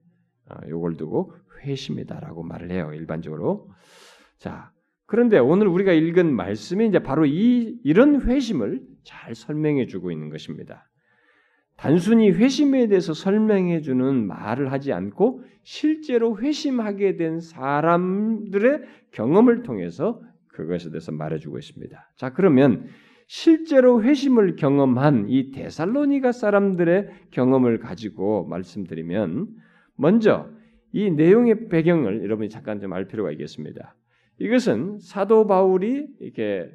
[0.49, 2.91] 어, 두고 회심이다라고 말을 해요.
[2.93, 3.69] 일반적으로.
[4.37, 4.71] 자,
[5.05, 10.89] 그런데 오늘 우리가 읽은 말씀이 이제 바로 이 이런 회심을 잘 설명해 주고 있는 것입니다.
[11.77, 20.89] 단순히 회심에 대해서 설명해 주는 말을 하지 않고 실제로 회심하게 된 사람들의 경험을 통해서 그것에
[20.89, 22.11] 대해서 말해 주고 있습니다.
[22.15, 22.87] 자, 그러면
[23.27, 29.47] 실제로 회심을 경험한 이 데살로니가 사람들의 경험을 가지고 말씀드리면
[29.97, 30.49] 먼저
[30.93, 33.95] 이 내용의 배경을 여러분이 잠깐 좀 알 필요가 있겠습니다.
[34.39, 36.71] 이것은 사도 바울이 이렇게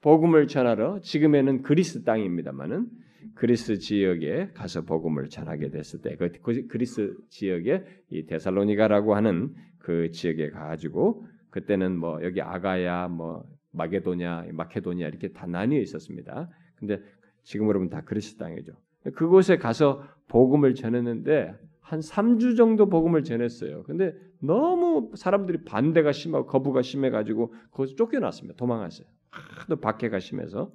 [0.00, 2.86] 복음을 전하러 지금에는 그리스 땅입니다만은
[3.34, 6.30] 그리스 지역에 가서 복음을 전하게 됐을 때, 그
[6.68, 15.06] 그리스 지역에 이 데살로니가라고 하는 그 지역에 가가지고 그때는 뭐 여기 아가야, 뭐 마게도냐, 마케도냐
[15.08, 16.48] 이렇게 다 나뉘어 있었습니다.
[16.76, 17.00] 근데
[17.42, 18.72] 지금으로 보면 다 그리스 땅이죠.
[19.14, 23.84] 그곳에 가서 복음을 전했는데 한 3주 정도 복음을 전했어요.
[23.84, 28.56] 근데 너무 사람들이 반대가 심하고 거부가 심해가지고 거기서 쫓겨났습니다.
[28.56, 29.06] 도망갔어요.
[29.30, 30.72] 하도 박해가 심해서.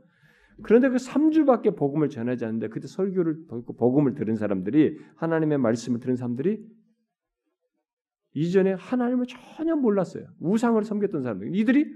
[0.64, 6.16] 그런데 그 3주밖에 복음을 전하지 않는데 그때 설교를 듣고 복음을 들은 사람들이 하나님의 말씀을 들은
[6.16, 6.64] 사람들이
[8.34, 10.26] 이전에 하나님을 전혀 몰랐어요.
[10.40, 11.56] 우상을 섬겼던 사람들.
[11.56, 11.94] 이들이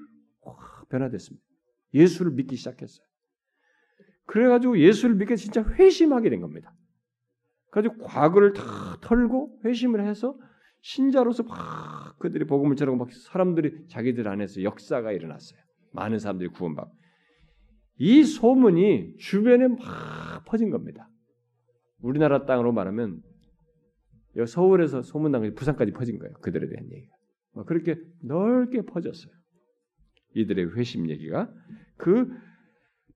[0.90, 1.46] 변화됐습니다.
[1.94, 3.06] 예수를 믿기 시작했어요.
[4.26, 6.74] 그래가지고 예수를 믿게 진짜 회심하게 된 겁니다.
[7.72, 8.64] 그래서 과거를 다
[9.02, 10.38] 털고 회심을 해서
[10.86, 15.60] 신자로서 막 그들이 복음을 전하고 막 사람들이 자기들 안에서 역사가 일어났어요.
[15.94, 16.92] 많은 사람들이 구원받고
[17.98, 21.10] 이 소문이 주변에 막 퍼진 겁니다.
[22.02, 23.24] 우리나라 땅으로 말하면
[24.46, 26.36] 서울에서 소문난 게 부산까지 퍼진 거예요.
[26.36, 27.16] 그들에 대한 얘기가.
[27.66, 29.34] 그렇게 넓게 퍼졌어요.
[30.36, 31.52] 이들의 회심 얘기가
[31.98, 32.32] 그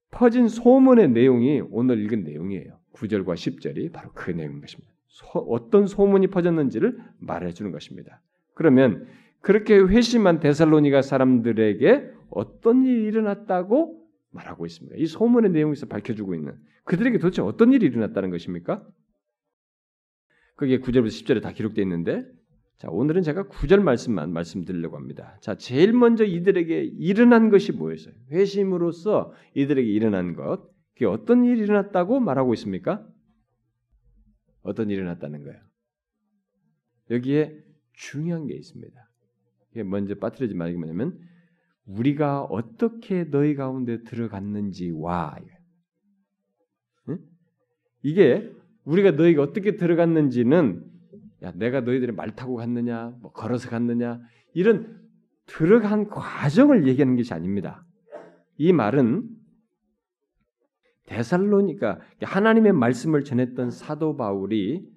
[0.09, 2.79] 퍼진 소문의 내용이 오늘 읽은 내용이에요.
[2.93, 4.91] 9절과 10절이 바로 그 내용인 것입니다.
[5.09, 8.21] 소, 어떤 소문이 퍼졌는지를 말해 주는 것입니다.
[8.53, 9.07] 그러면
[9.41, 14.95] 그렇게 회심한 데살로니가 사람들에게 어떤 일이 일어났다고 말하고 있습니다.
[14.97, 18.85] 이 소문의 내용에서 밝혀주고 있는 그들에게 도대체 어떤 일이 일어났다는 것입니까?
[20.55, 22.25] 그게 9절부터 10절에 다 기록되어 있는데
[22.77, 25.37] 자, 오늘은 제가 9절 말씀만 말씀드리려고 합니다.
[25.41, 28.13] 자, 제일 먼저 이들에게 일어난 것이 뭐였어요?
[28.31, 30.69] 회심으로써 이들에게 일어난 것.
[30.93, 33.05] 그게 어떤 일이 일어났다고 말하고 있습니까?
[34.61, 35.59] 어떤 일이 일어났다는 거예요?
[37.09, 39.09] 여기에 중요한 게 있습니다.
[39.71, 41.19] 이게 먼저 빠뜨리지 말기 뭐냐면
[41.85, 45.37] 우리가 어떻게 너희 가운데 들어갔는지와
[48.01, 48.51] 이게
[48.85, 50.85] 우리가 너희가 어떻게 들어갔는지는
[51.43, 54.21] 야 내가 너희들이 말 타고 갔느냐, 뭐 걸어서 갔느냐
[54.53, 54.99] 이런
[55.45, 57.85] 들어간 과정을 얘기하는 것이 아닙니다.
[58.57, 59.27] 이 말은
[61.09, 64.87] 데살로니가 하나님의 말씀을 전했던 사도 바울이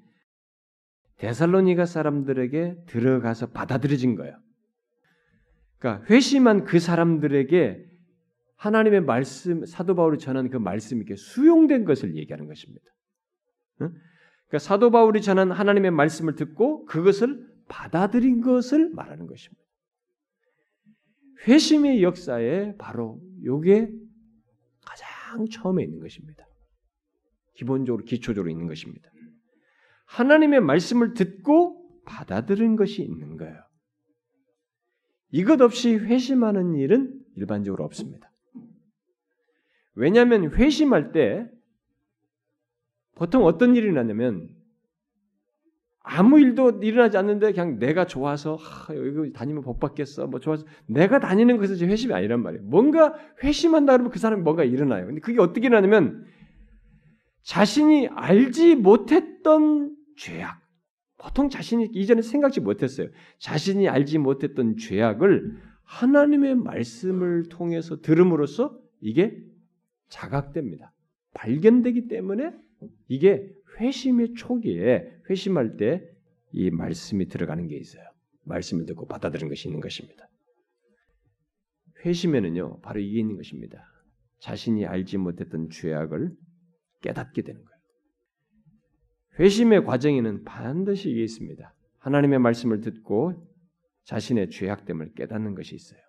[1.17, 4.37] 데살로니가 사람들에게 들어가서 받아들여진 거예요.
[5.79, 7.87] 그러니까 회심한 그 사람들에게
[8.57, 12.85] 하나님의 말씀 사도 바울이 전한 그 말씀이 수용된 것을 얘기하는 것입니다.
[13.77, 19.63] 그러니까 사도 바울이 전한 하나님의 말씀을 듣고 그것을 받아들인 것을 말하는 것입니다.
[21.49, 23.91] 회심의 역사에 바로 요게
[24.85, 25.09] 가장
[25.51, 26.47] 처음에 있는 것입니다.
[27.55, 29.11] 기본적으로 기초적으로 있는 것입니다.
[30.07, 33.57] 하나님의 말씀을 듣고 받아들인 것이 있는 거예요.
[35.31, 38.31] 이것 없이 회심하는 일은 일반적으로 없습니다.
[39.95, 41.49] 왜냐하면 회심할 때
[43.15, 44.49] 보통 어떤 일이 나냐면
[46.05, 51.21] 아무 일도 일어나지 않는데 그냥 내가 좋아서 하, 여기 다니면 복 받겠어 뭐 좋아서 내가
[51.21, 52.65] 다니는 것에서 회심이 아니란 말이에요.
[52.65, 55.07] 뭔가 회심한다 그러면 그 사람이 뭔가 일어나요.
[55.07, 56.25] 근데 그게 어떻게 일어나냐면
[57.43, 60.61] 자신이 알지 못했던 죄악
[61.19, 63.09] 보통 자신이 이전에 생각지 못했어요.
[63.39, 69.37] 자신이 알지 못했던 죄악을 하나님의 말씀을 통해서 들음으로써 이게
[70.09, 70.93] 자각됩니다.
[71.35, 72.53] 발견되기 때문에
[73.09, 76.13] 이게 회심의 초기에 회심할 때
[76.53, 78.05] 이 말씀이 들어가는 게 있어요.
[78.45, 80.29] 말씀을 듣고 받아들인 것이 있는 것입니다.
[82.05, 83.85] 회심에는요, 바로 이게 있는 것입니다.
[84.41, 86.35] 자신이 알지 못했던 죄악을
[87.01, 87.81] 깨닫게 되는 거예요.
[89.39, 91.75] 회심의 과정에는 반드시 이게 있습니다.
[91.99, 93.49] 하나님의 말씀을 듣고
[94.05, 96.01] 자신의 죄악됨을 깨닫는 것이 있어요.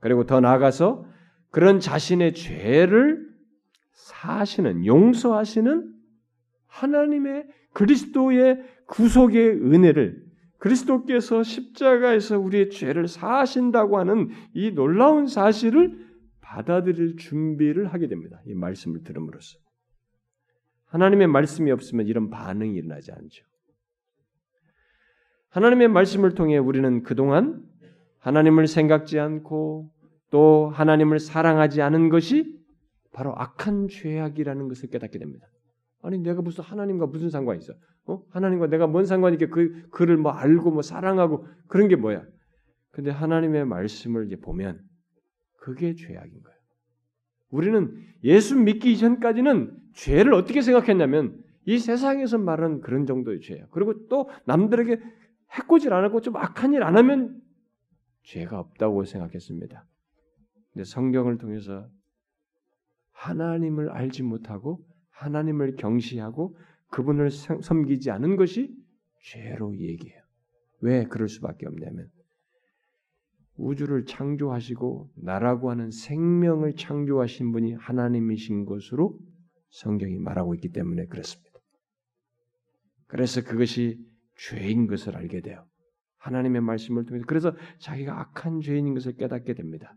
[0.00, 1.06] 그리고 더 나아가서
[1.50, 3.30] 그런 자신의 죄를
[3.92, 5.94] 사시는 용서하시는
[6.66, 10.22] 하나님의 그리스도의 구속의 은혜를
[10.58, 16.06] 그리스도께서 십자가에서 우리의 죄를 사하신다고 하는 이 놀라운 사실을
[16.40, 18.40] 받아들일 준비를 하게 됩니다.
[18.46, 19.58] 이 말씀을 들음으로써.
[20.86, 23.44] 하나님의 말씀이 없으면 이런 반응이 일어나지 않죠.
[25.48, 27.62] 하나님의 말씀을 통해 우리는 그동안
[28.18, 29.90] 하나님을 생각지 않고
[30.30, 32.58] 또 하나님을 사랑하지 않은 것이
[33.12, 35.46] 바로 악한 죄악이라는 것을 깨닫게 됩니다.
[36.02, 37.74] 아니 내가 무슨 하나님과 무슨 상관이 있어?
[38.06, 38.22] 어?
[38.30, 42.24] 하나님과 내가 뭔 상관이 있게 그 그를 뭐 알고 뭐 사랑하고 그런 게 뭐야?
[42.90, 44.80] 근데 하나님의 말씀을 이제 보면
[45.58, 46.58] 그게 죄악인 거예요.
[47.50, 53.68] 우리는 예수 믿기 이전까지는 죄를 어떻게 생각했냐면 이 세상에서 말하는 그런 정도의 죄예요.
[53.70, 55.00] 그리고 또 남들에게
[55.52, 57.40] 해코질 안 하고 좀 악한 일 안 하면
[58.24, 59.86] 죄가 없다고 생각했습니다.
[60.72, 61.88] 근데 성경을 통해서
[63.12, 64.84] 하나님을 알지 못하고
[65.22, 66.56] 하나님을 경시하고
[66.90, 68.74] 그분을 섬기지 않은 것이
[69.22, 70.20] 죄로 얘기해요.
[70.80, 72.08] 왜 그럴 수밖에 없냐면
[73.56, 79.18] 우주를 창조하시고 나라고 하는 생명을 창조하신 분이 하나님이신 것으로
[79.70, 81.52] 성경이 말하고 있기 때문에 그렇습니다.
[83.06, 83.98] 그래서 그것이
[84.36, 85.64] 죄인 것을 알게 돼요.
[86.18, 89.96] 하나님의 말씀을 통해서 그래서 자기가 악한 죄인인 것을 깨닫게 됩니다.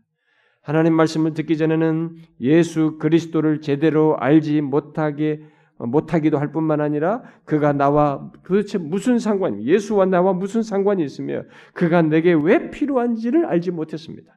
[0.66, 5.40] 하나님 말씀을 듣기 전에는 예수 그리스도를 제대로 알지 못하게
[5.78, 12.02] 못하기도 할 뿐만 아니라 그가 나와 도대체 무슨 상관이 예수와 나와 무슨 상관이 있으며 그가
[12.02, 14.36] 내게 왜 필요한지를 알지 못했습니다.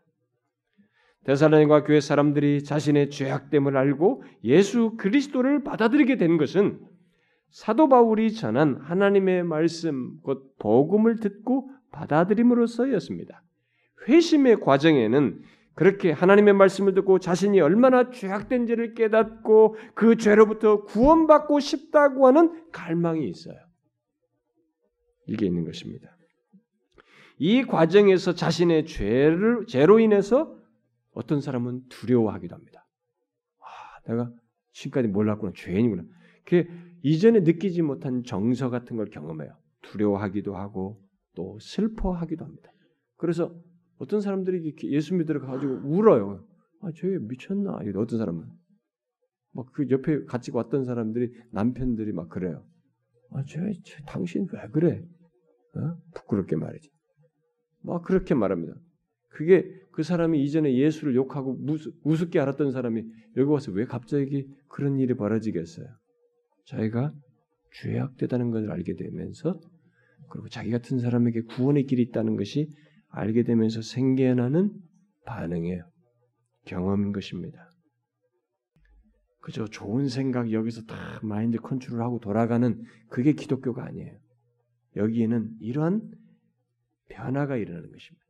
[1.23, 6.79] 대사로니가 교회 사람들이 자신의 죄악됨을 알고 예수 그리스도를 받아들이게 된 것은
[7.49, 13.41] 사도 바울이 전한 하나님의 말씀 곧 복음을 듣고 받아들임으로써였습니다.
[14.07, 15.41] 회심의 과정에는
[15.79, 23.55] 그렇게 하나님의 말씀을 듣고 자신이 얼마나 죄악된지를 깨닫고 그 죄로부터 구원받고 싶다고 하는 갈망이 있어요.
[25.25, 26.13] 이게 있는 것입니다.
[27.37, 30.53] 이 과정에서 자신의 죄를 죄로 인해서
[31.13, 32.85] 어떤 사람은 두려워하기도 합니다.
[33.61, 34.33] 아, 내가
[34.73, 36.03] 지금까지 몰랐구나 죄인이구나.
[36.43, 36.65] 그
[37.03, 39.55] 이전에 느끼지 못한 정서 같은 걸 경험해요.
[39.83, 41.01] 두려워하기도 하고
[41.35, 42.69] 또 슬퍼하기도 합니다.
[43.15, 43.55] 그래서
[43.99, 46.45] 어떤 사람들이 예수 믿으러 가지고 울어요.
[46.81, 47.79] 아, 쟤 미쳤나?
[47.95, 48.45] 어떤 사람은
[49.53, 52.65] 막 그 옆에 같이 왔던 사람들이 남편들이 막 그래요.
[53.31, 55.03] 아, 쟤, 쟤 당신 왜 그래?
[55.75, 55.97] 어?
[56.15, 56.89] 부끄럽게 말이지.
[57.81, 58.73] 막 그렇게 말합니다.
[59.29, 63.03] 그게 그 사람이 이전에 예수를 욕하고 무스, 우습게 알았던 사람이
[63.37, 65.87] 여기 와서 왜 갑자기 그런 일이 벌어지겠어요?
[66.65, 67.13] 자기가
[67.73, 69.59] 죄악되다는 것을 알게 되면서
[70.29, 72.69] 그리고 자기 같은 사람에게 구원의 길이 있다는 것이
[73.09, 74.71] 알게 되면서 생겨나는
[75.25, 75.83] 반응이에요.
[76.65, 77.69] 경험인 것입니다.
[79.41, 84.17] 그저 좋은 생각 여기서 다 마인드 컨트롤하고 돌아가는 그게 기독교가 아니에요.
[84.95, 86.11] 여기에는 이러한
[87.09, 88.25] 변화가 일어나는 것입니다.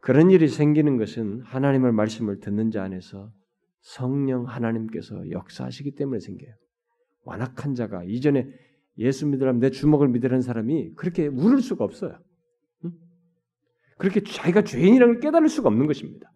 [0.00, 3.32] 그런 일이 생기는 것은 하나님의 말씀을 듣는 자 안에서
[3.80, 6.54] 성령 하나님께서 역사하시기 때문에 생겨요.
[7.24, 8.48] 완악한 자가 이전에
[8.98, 12.18] 예수 믿으라면 내 주먹을 믿으라는 사람이 그렇게 울을 수가 없어요.
[13.98, 16.32] 그렇게 자기가 죄인이라는 걸 깨달을 수가 없는 것입니다.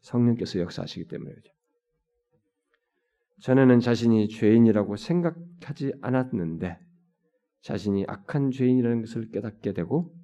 [0.00, 1.52] 성령께서 역사하시기 때문에 그죠.
[3.40, 6.78] 전에는 자신이 죄인이라고 생각하지 않았는데
[7.62, 10.14] 자신이 악한 죄인이라는 것을 깨닫게 되고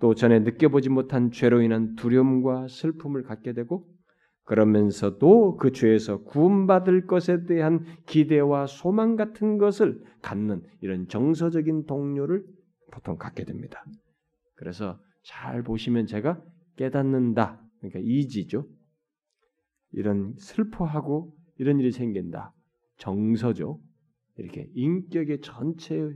[0.00, 3.88] 또 전에 느껴보지 못한 죄로 인한 두려움과 슬픔을 갖게 되고
[4.44, 12.44] 그러면서도 그 죄에서 구원받을 것에 대한 기대와 소망 같은 것을 갖는 이런 정서적인 동료를
[12.92, 13.82] 보통 갖게 됩니다.
[14.54, 16.40] 그래서 잘 보시면 제가
[16.76, 17.60] 깨닫는다.
[17.78, 18.66] 그러니까 이지죠.
[19.92, 22.52] 이런 슬퍼하고 이런 일이 생긴다.
[22.98, 23.80] 정서죠.
[24.36, 26.12] 이렇게 인격의 전체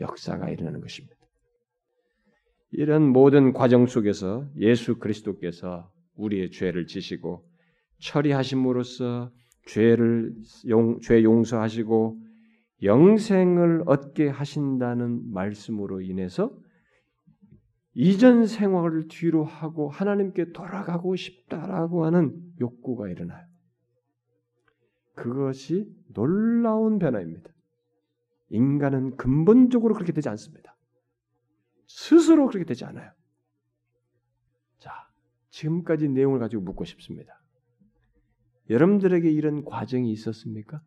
[0.00, 1.16] 역사가 일어나는 것입니다.
[2.72, 7.44] 이런 모든 과정 속에서 예수 그리스도께서 우리의 죄를 지시고
[8.00, 9.30] 처리하심으로써
[9.66, 10.34] 죄를
[10.68, 12.20] 용, 죄 용서하시고
[12.82, 16.56] 영생을 얻게 하신다는 말씀으로 인해서
[17.94, 23.46] 이전 생활을 뒤로 하고 하나님께 돌아가고 싶다라고 하는 욕구가 일어나요.
[25.14, 27.50] 그것이 놀라운 변화입니다.
[28.48, 30.76] 인간은 근본적으로 그렇게 되지 않습니다.
[31.86, 33.12] 스스로 그렇게 되지 않아요.
[34.78, 34.90] 자,
[35.50, 37.42] 지금까지 내용을 가지고 묻고 싶습니다.
[38.70, 40.82] 여러분들에게 이런 과정이 있었습니까?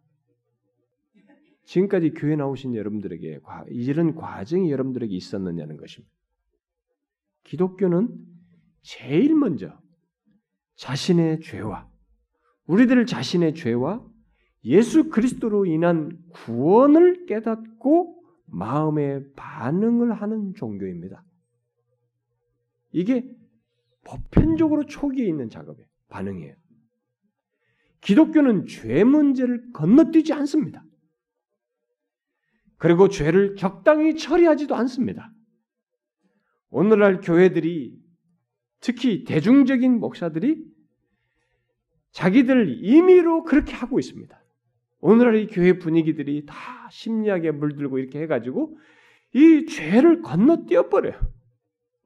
[1.66, 3.40] 지금까지 교회 나오신 여러분들에게
[3.70, 6.16] 이런 과정이 여러분들에게 있었느냐는 것입니다.
[7.46, 8.10] 기독교는
[8.82, 9.78] 제일 먼저
[10.76, 11.90] 자신의 죄와
[12.68, 14.06] 우리들 자신의 죄와
[14.66, 21.24] 예수 그리스도로 인한 구원을 깨닫고 마음의 반응을 하는 종교입니다.
[22.92, 23.30] 이게
[24.04, 25.88] 보편적으로 초기에 있는 작업이에요.
[26.10, 26.56] 반응이에요.
[28.02, 30.84] 기독교는 죄 문제를 건너뛰지 않습니다.
[32.78, 35.32] 그리고 죄를 적당히 처리하지도 않습니다.
[36.76, 37.98] 오늘날 교회들이
[38.82, 40.62] 특히 대중적인 목사들이
[42.12, 44.38] 자기들 임의로 그렇게 하고 있습니다.
[45.00, 48.78] 오늘날 이 교회 분위기들이 다 심리학에 물들고 이렇게 해가지고
[49.34, 51.18] 이 죄를 건너뛰어 버려요.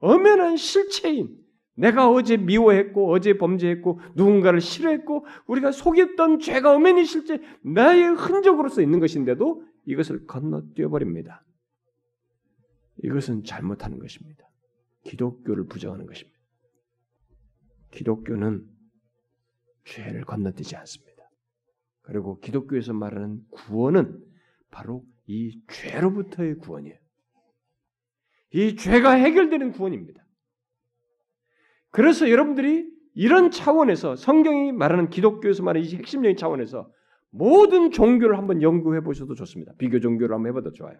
[0.01, 1.35] 엄연한 실체인
[1.73, 8.99] 내가 어제 미워했고 어제 범죄했고 누군가를 싫어했고 우리가 속였던 죄가 엄연히 실제 나의 흔적으로서 있는
[8.99, 11.43] 것인데도 이것을 건너뛰어 버립니다.
[13.01, 14.48] 이것은 잘못하는 것입니다.
[15.09, 16.39] 기독교를 부정하는 것입니다.
[17.91, 18.63] 기독교는
[19.85, 21.23] 죄를 건너뛰지 않습니다.
[22.01, 24.23] 그리고 기독교에서 말하는 구원은
[24.69, 26.97] 바로 이 죄로부터의 구원이에요.
[28.53, 30.23] 이 죄가 해결되는 구원입니다.
[31.91, 36.91] 그래서 여러분들이 이런 차원에서 성경이 말하는 기독교에서 말하는 이 핵심적인 차원에서
[37.31, 39.73] 모든 종교를 한번 연구해 보셔도 좋습니다.
[39.77, 40.99] 비교 종교를 한번 해봐도 좋아요.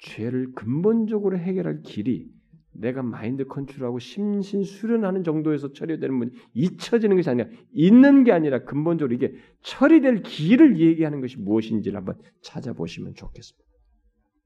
[0.00, 2.30] 죄를 근본적으로 해결할 길이
[2.72, 9.14] 내가 마인드 컨트롤하고 심신 수련하는 정도에서 처리되는 문제 잊혀지는 것이 아니라 있는 게 아니라 근본적으로
[9.14, 13.68] 이게 처리될 길을 얘기하는 것이 무엇인지를 한번 찾아보시면 좋겠습니다.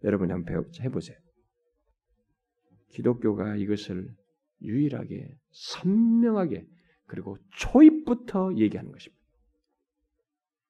[0.04, 1.16] 여러분이 한번 해보세요.
[2.90, 4.08] 기독교가 이것을
[4.62, 6.66] 유일하게 선명하게
[7.06, 9.22] 그리고 초입부터 얘기하는 것입니다.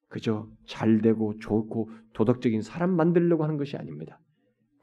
[0.07, 4.19] 그저 잘 되고 좋고 도덕적인 사람 만들려고 하는 것이 아닙니다.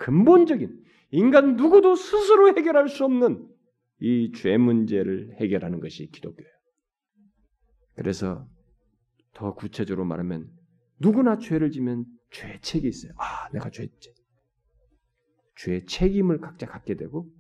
[0.02, 0.82] 근본적인
[1.12, 3.48] 인간 누구도 스스로 해결할 수 없는
[4.00, 6.50] 이 죄 문제를 해결하는 것이 기독교예요.
[7.94, 8.48] 그래서
[9.32, 10.50] 더 구체적으로 말하면
[10.98, 13.12] 누구나 죄를 지면 죄책이 있어요.
[13.16, 14.12] 아, 내가 죄지.
[15.56, 17.30] 죄 책임을 각자 갖게 되고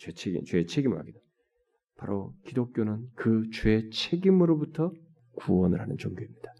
[0.00, 1.32] 죄 책임, 죄 책임을 하게 됩니다.
[1.96, 4.92] 바로 기독교는 그 죄 책임으로부터
[5.36, 6.52] 구원을 하는 종교입니다.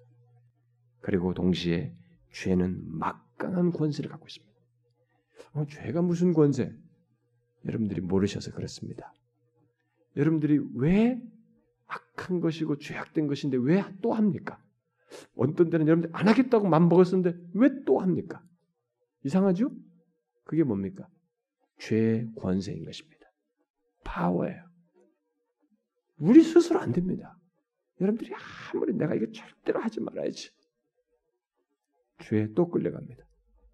[1.00, 1.94] 그리고 동시에
[2.32, 4.49] 죄는 막강한 권세를 갖고 있습니다.
[5.52, 6.72] 어, 죄가 무슨 권세?
[7.64, 9.12] 여러분들이 모르셔서 그렇습니다.
[10.16, 11.20] 여러분들이 왜
[11.86, 14.62] 악한 것이고 죄악된 것인데 왜 또 합니까?
[15.36, 18.42] 어떤 때는 여러분들 안 하겠다고 맘 먹었었는데 왜 또 합니까?
[19.24, 19.70] 이상하죠?
[20.44, 21.08] 그게 뭡니까?
[21.78, 23.26] 죄의 권세인 것입니다.
[24.04, 24.64] 파워예요.
[26.18, 27.36] 우리 스스로 안 됩니다.
[28.00, 28.32] 여러분들이
[28.72, 30.50] 아무리 내가 이거 절대로 하지 말아야지.
[32.20, 33.24] 죄에 또 끌려갑니다.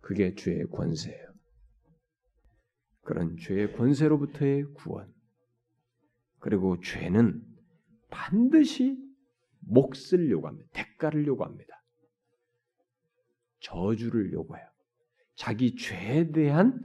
[0.00, 1.35] 그게 죄의 권세예요.
[3.06, 5.06] 그런 죄의 권세로부터의 구원.
[6.40, 7.40] 그리고 죄는
[8.10, 8.98] 반드시
[9.60, 10.68] 몫을 요구합니다.
[10.72, 11.82] 대가를 요구합니다.
[13.60, 14.66] 저주를 요구해요.
[15.36, 16.80] 자기 죄에 대한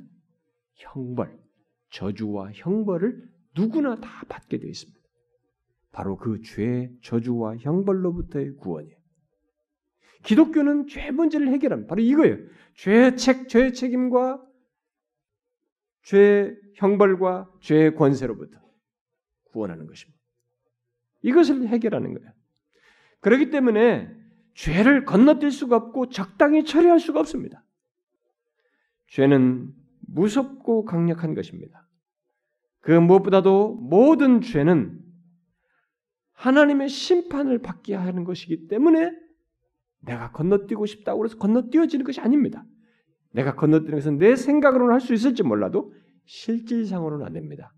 [0.76, 1.39] 형벌,
[1.89, 4.99] 저주와 형벌을 누구나 다 받게 되어 있습니다.
[5.91, 8.95] 바로 그 죄, 저주와 형벌로부터의 구원이에요.
[10.24, 11.89] 기독교는 죄 문제를 해결합니다.
[11.89, 12.38] 바로 이거예요.
[12.76, 14.51] 죄 책, 죄 책임과
[16.04, 18.60] 죄 형벌과 죄의 권세로부터
[19.52, 20.20] 구원하는 것입니다.
[21.22, 22.32] 이것을 해결하는 거예요.
[23.20, 24.10] 그렇기 때문에
[24.54, 27.64] 죄를 건너뛸 수가 없고 적당히 처리할 수가 없습니다.
[29.08, 29.74] 죄는
[30.08, 31.88] 무섭고 강력한 것입니다.
[32.80, 34.99] 그 무엇보다도 모든 죄는
[36.34, 39.12] 하나님의 심판을 받게 하는 것이기 때문에
[39.99, 42.66] 내가 건너뛰고 싶다고 해서 건너뛰어지는 것이 아닙니다.
[43.32, 45.93] 내가 건너뛰는 것은 내 생각으로는 할 수 있을지 몰라도
[46.25, 47.73] 실질상으로는 안 됩니다.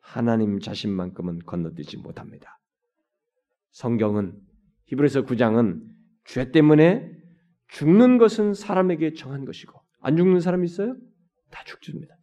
[0.00, 2.58] 하나님 자신만큼은 건너뛰지 못합니다.
[3.70, 4.34] 성경은
[4.86, 5.80] 히브리서 9장은
[6.24, 7.10] 죄 때문에
[7.68, 10.96] 죽는 것은 사람에게 정한 것이고 안 죽는 사람 있어요?
[11.50, 12.14] 다 죽습니다.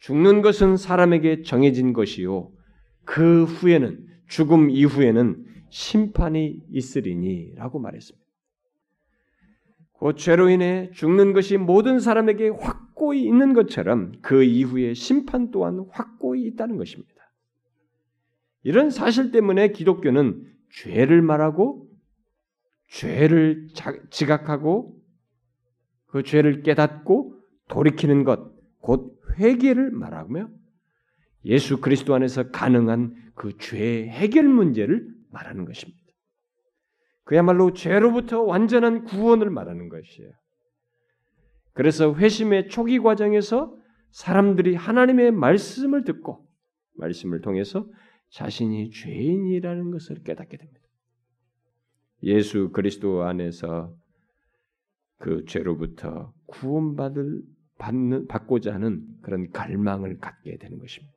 [0.00, 2.50] 죽는 것은 사람에게 정해진 것이요.
[3.04, 8.21] 그 후에는 죽음 이후에는 심판이 있으리니라고 말했습니다.
[10.02, 16.44] 그 죄로 인해 죽는 것이 모든 사람에게 확고히 있는 것처럼 그 이후에 심판 또한 확고히
[16.48, 17.12] 있다는 것입니다.
[18.64, 21.88] 이런 사실 때문에 기독교는 죄를 말하고
[22.88, 23.68] 죄를
[24.10, 25.00] 지각하고
[26.06, 27.36] 그 죄를 깨닫고
[27.68, 30.50] 돌이키는 것, 곧 회개를 말하며
[31.44, 36.01] 예수 그리스도 안에서 가능한 그죄 해결 문제를 말하는 것입니다.
[37.32, 40.30] 그야말로 죄로부터 완전한 구원을 말하는 것이에요.
[41.72, 43.74] 그래서 회심의 초기 과정에서
[44.10, 46.46] 사람들이 하나님의 말씀을 듣고
[46.98, 47.88] 말씀을 통해서
[48.32, 50.80] 자신이 죄인이라는 것을 깨닫게 됩니다.
[52.24, 53.96] 예수 그리스도 안에서
[55.16, 57.40] 그 죄로부터 구원받을
[57.78, 61.14] 받는 받고자 하는 그런 갈망을 갖게 되는 것입니다.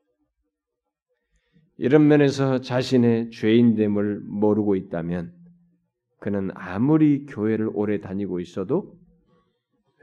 [1.76, 5.44] 이런 면에서 자신의 죄인됨을 모르고 있다면
[6.26, 8.98] 그는 아무리 교회를 오래 다니고 있어도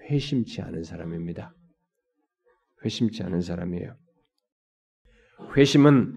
[0.03, 1.53] 회심치 않은 사람입니다.
[2.85, 3.97] 회심치 않은 사람이에요.
[5.57, 6.17] 회심은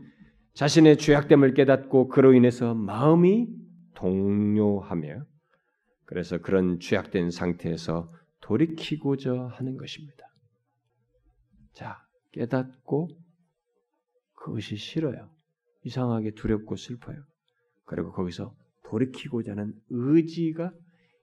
[0.54, 3.48] 자신의 죄악됨을 깨닫고 그로 인해서 마음이
[3.96, 5.26] 동요하며
[6.06, 10.24] 그래서 그런 죄악된 상태에서 돌이키고자 하는 것입니다.
[11.74, 13.10] 자, 깨닫고
[14.36, 15.32] 그것이 싫어요.
[15.82, 17.24] 이상하게 두렵고 슬퍼요.
[17.86, 18.54] 그리고 거기서
[18.90, 20.74] 돌이키고자 하는 의지가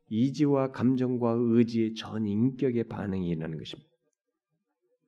[0.09, 3.91] 이지와 감정과 의지의 전 인격의 반응이 일어나는 것입니다.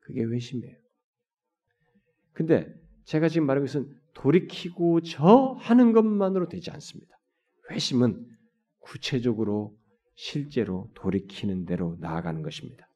[0.01, 0.77] 그게 회심이에요.
[2.33, 2.75] 근데
[3.05, 7.19] 제가 지금 말한 것은 돌이키고 저 하는 것만으로 되지 않습니다.
[7.71, 8.27] 회심은
[8.79, 9.77] 구체적으로
[10.15, 12.89] 실제로 돌이키는 대로 나아가는 것입니다.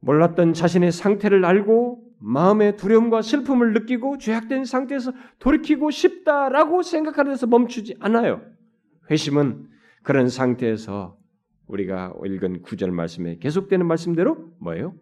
[0.00, 7.96] 몰랐던 자신의 상태를 알고 마음의 두려움과 슬픔을 느끼고 죄악된 상태에서 돌이키고 싶다라고 생각하는 데서 멈추지
[7.98, 8.40] 않아요.
[9.10, 9.68] 회심은
[10.02, 11.18] 그런 상태에서
[11.66, 14.94] 우리가 읽은 구절 말씀에 계속되는 말씀대로 뭐예요?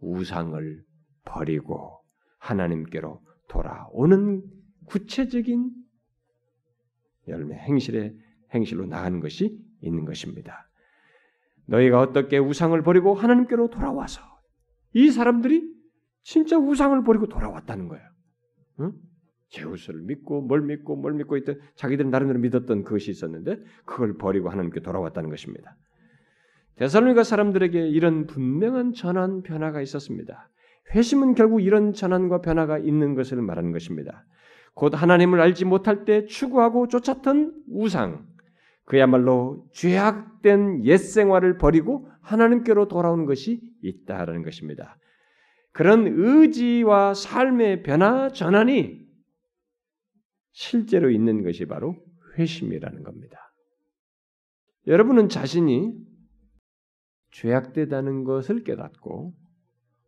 [0.00, 0.82] 우상을
[1.24, 2.00] 버리고
[2.38, 4.42] 하나님께로 돌아오는
[4.86, 5.70] 구체적인
[7.28, 8.14] 열매 행실의
[8.54, 10.70] 행실로 나가는 것이 있는 것입니다.
[11.66, 14.22] 너희가 어떻게 우상을 버리고 하나님께로 돌아와서
[14.92, 15.75] 이 사람들이
[16.26, 18.04] 진짜 우상을 버리고 돌아왔다는 거예요.
[18.80, 18.92] 응?
[19.48, 24.80] 제우스를 믿고 뭘 믿고 뭘 믿고 있던 자기들은 나름대로 믿었던 그것이 있었는데 그걸 버리고 하나님께
[24.80, 25.76] 돌아왔다는 것입니다.
[26.78, 30.50] 데살로니가 사람들에게 이런 분명한 전환 변화가 있었습니다.
[30.96, 34.24] 회심은 결국 이런 전환과 변화가 있는 것을 말하는 것입니다.
[34.74, 38.26] 곧 하나님을 알지 못할 때 추구하고 쫓았던 우상,
[38.84, 44.98] 그야말로 죄악된 옛 생활을 버리고 하나님께로 돌아오는 것이 있다라는 것입니다.
[45.76, 49.06] 그런 의지와 삶의 변화 전환이
[50.52, 52.02] 실제로 있는 것이 바로
[52.38, 53.36] 회심이라는 겁니다.
[54.86, 55.92] 여러분은 자신이
[57.32, 59.34] 죄악되다는 것을 깨닫고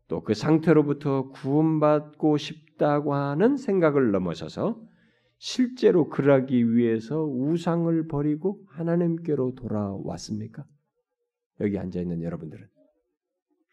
[0.09, 4.83] 또 그 상태로부터 구원받고 싶다고 하는 생각을 넘어서서
[5.37, 10.65] 실제로 그러기 위해서 우상을 버리고 하나님께로 돌아왔습니까?
[11.61, 12.67] 여기 앉아 있는 여러분들은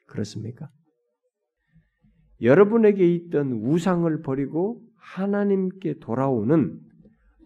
[0.07, 0.69] 그렇습니까?
[2.41, 6.79] 여러분에게 있던 우상을 버리고 하나님께 돌아오는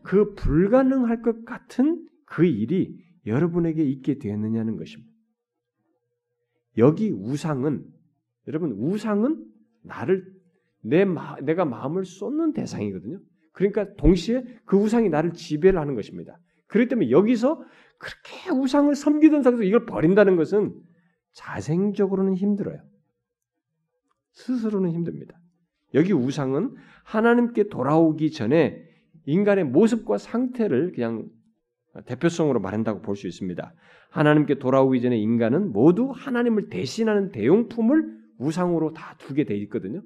[0.03, 5.11] 그 불가능할 것 같은 그 일이 여러분에게 있게 되었느냐는 것입니다.
[6.77, 7.85] 여기 우상은
[8.47, 9.45] 여러분 우상은
[9.83, 10.25] 나를
[10.81, 13.19] 내 마, 내가 마음을 쏟는 대상이거든요.
[13.51, 16.39] 그러니까 동시에 그 우상이 나를 지배를 하는 것입니다.
[16.67, 17.61] 그렇기 때문에 여기서
[17.97, 20.73] 그렇게 우상을 섬기던 상태에서 이걸 버린다는 것은
[21.33, 22.79] 자생적으로는 힘들어요.
[24.39, 25.37] 스스로는 힘듭니다.
[25.93, 28.81] 여기 우상은 하나님께 돌아오기 전에
[29.25, 31.27] 인간의 모습과 상태를 그냥
[32.05, 33.73] 대표성으로 말한다고 볼 수 있습니다.
[34.11, 40.01] 하나님께 돌아오기 전에 인간은 모두 하나님을 대신하는 대용품을 우상으로 다 두게 돼 있거든요.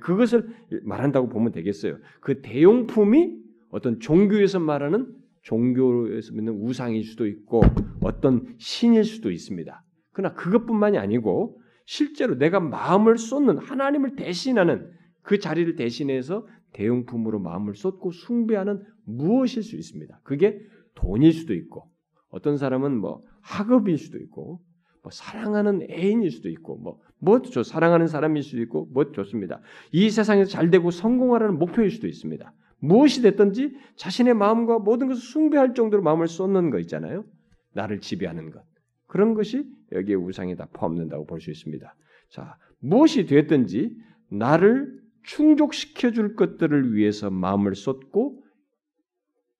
[0.00, 0.48] 그것을
[0.82, 1.96] 말한다고 보면 되겠어요.
[2.20, 3.38] 그 대용품이
[3.70, 7.62] 어떤 종교에서 말하는 종교에서 믿는 우상일 수도 있고
[8.02, 9.82] 어떤 신일 수도 있습니다.
[10.12, 11.59] 그러나 그것뿐만이 아니고
[11.90, 19.74] 실제로 내가 마음을 쏟는 하나님을 대신하는 그 자리를 대신해서 대용품으로 마음을 쏟고 숭배하는 무엇일 수
[19.74, 20.20] 있습니다.
[20.22, 20.60] 그게
[20.94, 21.90] 돈일 수도 있고
[22.28, 24.60] 어떤 사람은 뭐 학업일 수도 있고
[25.02, 29.60] 뭐 사랑하는 애인일 수도 있고 뭐 뭐죠 사랑하는 사람일 수도 있고 뭐 좋습니다.
[29.90, 32.54] 이 세상에서 잘 되고 성공하라는 목표일 수도 있습니다.
[32.78, 37.24] 무엇이 됐든지 자신의 마음과 모든 것을 숭배할 정도로 마음을 쏟는 거 있잖아요.
[37.72, 38.62] 나를 지배하는 것.
[39.10, 41.96] 그런 것이 여기에 우상에 다 포함된다고 볼 수 있습니다.
[42.28, 43.96] 자, 무엇이 됐든지
[44.28, 48.44] 나를 충족시켜 줄 것들을 위해서 마음을 쏟고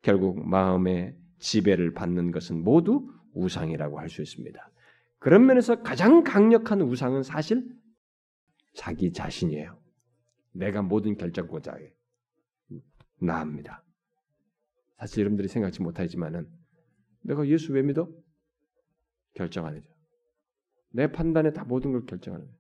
[0.03, 4.70] 결국 마음의 지배를 받는 것은 모두 우상이라고 할 수 있습니다.
[5.18, 7.68] 그런 면에서 가장 강력한 우상은 사실
[8.74, 9.76] 자기 자신이에요.
[10.53, 11.92] 내가 모든 결정권자에
[13.20, 13.82] 나입니다.
[14.96, 16.48] 사실 여러분들이 생각지 못하지만은
[17.22, 18.09] 내가 예수 왜 믿어?
[19.35, 19.87] 결정 안 해줘.
[20.93, 22.59] 내 판단에 다 모든 걸 결정하는 거예요.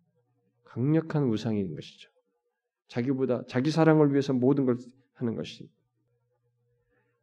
[0.64, 2.10] 강력한 우상인 것이죠.
[2.88, 4.76] 자기보다 자기 사랑을 위해서 모든 걸
[5.14, 5.68] 하는 것이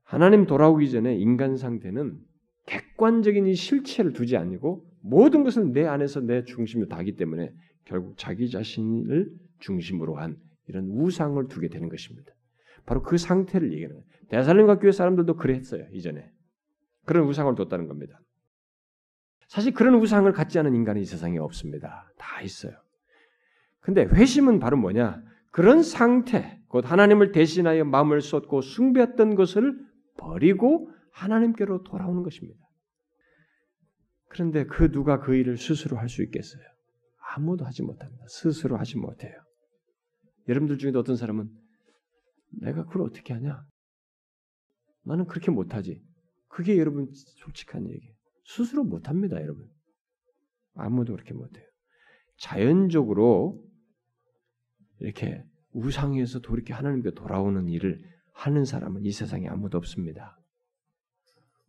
[0.04, 2.18] 하나님 돌아오기 전에 인간 상태는
[2.66, 7.54] 객관적인 이 실체를 두지 아니고 모든 것은 내 안에서 내 중심으로 다기 때문에
[7.86, 10.38] 결국 자기 자신을 중심으로 한
[10.68, 12.32] 이런 우상을 두게 되는 것입니다.
[12.86, 14.08] 바로 그 상태를 얘기하는 거예요.
[14.30, 16.30] 대살림과 교회 사람들도 그랬어요 이전에
[17.06, 18.20] 그런 우상을 뒀다는 겁니다.
[19.48, 22.12] 사실 그런 우상을 갖지 않은 인간이 이 세상에 없습니다.
[22.18, 22.74] 다 있어요.
[23.80, 25.24] 근데 회심은 바로 뭐냐?
[25.52, 29.74] 그런 상태, 곧 하나님을 대신하여 마음을 쏟고 숭배했던 것을
[30.18, 32.60] 버리고 하나님께로 돌아오는 것입니다.
[34.30, 36.62] 그런데 그 누가 그 일을 스스로 할 수 있겠어요?
[37.36, 38.24] 아무도 하지 못합니다.
[38.28, 39.34] 스스로 하지 못해요.
[40.48, 41.50] 여러분들 중에도 어떤 사람은
[42.62, 43.64] 내가 그걸 어떻게 하냐?
[45.04, 46.02] 나는 그렇게 못하지.
[46.50, 47.08] 그게 여러분
[47.42, 48.17] 솔직한 얘기예요.
[48.48, 49.70] 스스로 못합니다, 여러분.
[50.74, 51.66] 아무도 그렇게 못해요.
[52.38, 53.62] 자연적으로
[55.00, 58.02] 이렇게 우상에서 돌이켜 하나님께 돌아오는 일을
[58.34, 60.40] 하는 사람은 이 세상에 아무도 없습니다.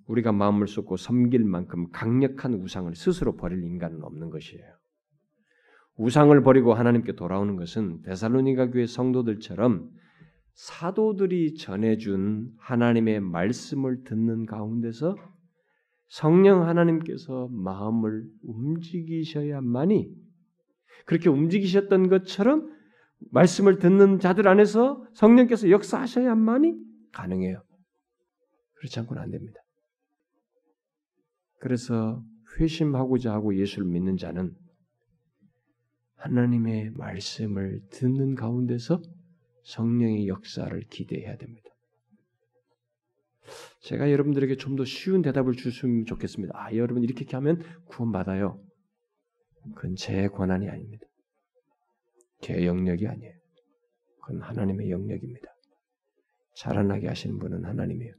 [0.06, 4.64] 우리가 마음을 쏟고 섬길 만큼 강력한 우상을 스스로 버릴 인간은 없는 것이에요.
[5.96, 9.90] 우상을 버리고 하나님께 돌아오는 것은 데살로니가 교회 성도들처럼
[10.54, 15.16] 사도들이 전해준 하나님의 말씀을 듣는 가운데서
[16.08, 20.10] 성령 하나님께서 마음을 움직이셔야만이
[21.06, 22.74] 그렇게 움직이셨던 것처럼
[23.30, 26.74] 말씀을 듣는 자들 안에서 성령께서 역사하셔야만이
[27.12, 27.62] 가능해요.
[28.74, 29.60] 그렇지 않고는 안 됩니다.
[31.58, 32.22] 그래서
[32.58, 34.54] 회심하고자 하고 예수를 믿는 자는
[36.16, 39.02] 하나님의 말씀을 듣는 가운데서
[39.64, 41.68] 성령의 역사를 기대해야 됩니다.
[43.82, 46.54] 제가 여러분들에게 좀 더 쉬운 대답을 주시면 좋겠습니다.
[46.56, 48.62] 아, 여러분 이렇게 하면 구원받아요.
[49.74, 51.06] 그건 제 권한이 아닙니다.
[52.40, 53.34] 제 영역이 아니에요.
[54.22, 55.48] 그건 하나님의 영역입니다.
[56.56, 58.12] 자라나게 하시는 분은 하나님이에요.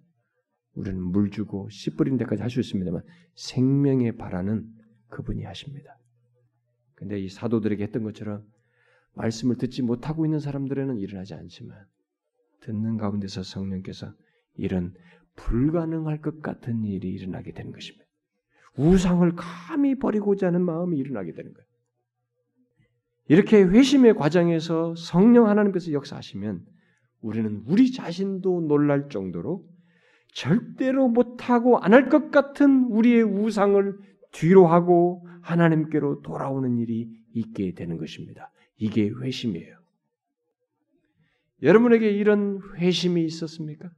[0.73, 3.01] 우리는 물 주고 씨 뿌린 데까지 할 수 있습니다만
[3.35, 4.65] 생명의 바라는
[5.09, 5.97] 그분이 하십니다.
[6.95, 8.45] 근데 이 사도들에게 했던 것처럼
[9.15, 11.77] 말씀을 듣지 못하고 있는 사람들에는 일어나지 않지만
[12.61, 14.13] 듣는 가운데서 성령께서
[14.55, 14.93] 이런
[15.39, 18.05] 불가능할 것 같은 일이 일어나게 되는 것입니다.
[18.77, 21.67] 우상을 감히 버리고자 하는 마음이 일어나게 되는 거예요.
[23.27, 26.65] 이렇게 회심의 과정에서 성령 하나님께서 역사하시면
[27.21, 29.65] 우리는 우리 자신도 놀랄 정도로
[30.33, 33.97] 절대로 못하고 안 할 것 같은 우리의 우상을
[34.31, 38.51] 뒤로 하고 하나님께로 돌아오는 일이 있게 되는 것입니다.
[38.77, 39.77] 이게 회심이에요.
[41.61, 43.91] 여러분에게 이런 회심이 있었습니까?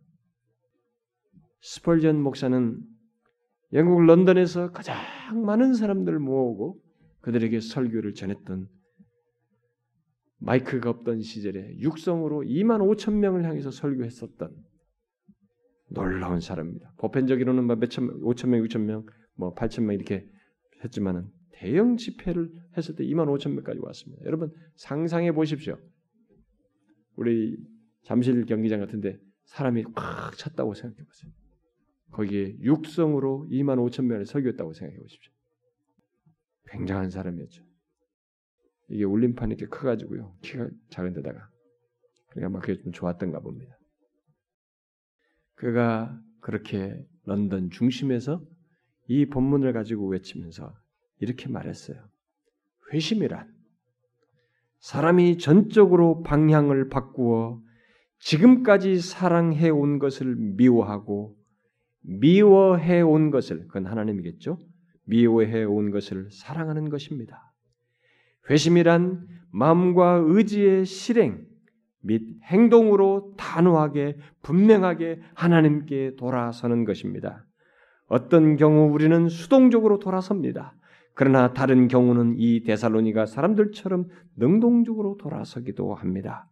[1.61, 2.81] 스펄전 목사는
[3.73, 4.97] 영국 런던에서 가장
[5.45, 6.81] 많은 사람들을 모으고
[7.21, 8.67] 그들에게 설교를 전했던
[10.39, 14.55] 마이크가 없던 시절에 육성으로 2만 5천 명을 향해서 설교했었던
[15.89, 16.93] 놀라운 사람입니다.
[16.97, 19.05] 보편적으로는 뭐 몇천 명, 5천 명, 6천 명,
[19.35, 20.25] 뭐 8천 명 이렇게
[20.83, 24.25] 했지만은 대형 집회를 했을 때 2만 5천 명까지 왔습니다.
[24.25, 25.77] 여러분 상상해 보십시오.
[27.15, 27.55] 우리
[28.03, 31.31] 잠실 경기장 같은데 사람이 꽉 찼다고 생각해 보세요.
[32.11, 35.31] 거기에 육성으로 2만 5천 명을 설교했다고 생각해 보십시오.
[36.67, 37.63] 굉장한 사람이었죠.
[38.89, 40.35] 이게 울림판이 이렇게 커가지고요.
[40.41, 41.49] 키가 작은 데다가.
[42.29, 43.77] 그러니까 막 그게 좀 좋았던가 봅니다.
[45.55, 48.43] 그가 그렇게 런던 중심에서
[49.07, 50.73] 이 본문을 가지고 외치면서
[51.19, 52.03] 이렇게 말했어요.
[52.91, 53.53] 회심이란
[54.79, 57.61] 사람이 전적으로 방향을 바꾸어
[58.19, 61.37] 지금까지 사랑해 온 것을 미워하고
[62.01, 64.57] 미워해 온 것을 그건 하나님이겠죠.
[65.05, 67.53] 미워해 온 것을 사랑하는 것입니다.
[68.49, 71.45] 회심이란 마음과 의지의 실행
[72.01, 77.45] 및 행동으로 단호하게 분명하게 하나님께 돌아서는 것입니다.
[78.07, 80.75] 어떤 경우 우리는 수동적으로 돌아섭니다.
[81.13, 86.50] 그러나 다른 경우는 이 데살로니가 사람들처럼 능동적으로 돌아서기도 합니다.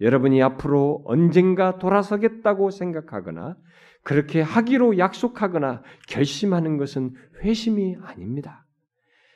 [0.00, 3.56] 여러분이 앞으로 언젠가 돌아서겠다고 생각하거나
[4.02, 8.66] 그렇게 하기로 약속하거나 결심하는 것은 회심이 아닙니다.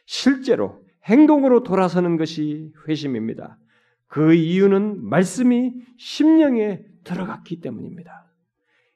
[0.04, 3.58] 실제로 행동으로 돌아서는 것이 회심입니다.
[4.06, 8.26] 그 이유는 말씀이 심령에 들어갔기 때문입니다.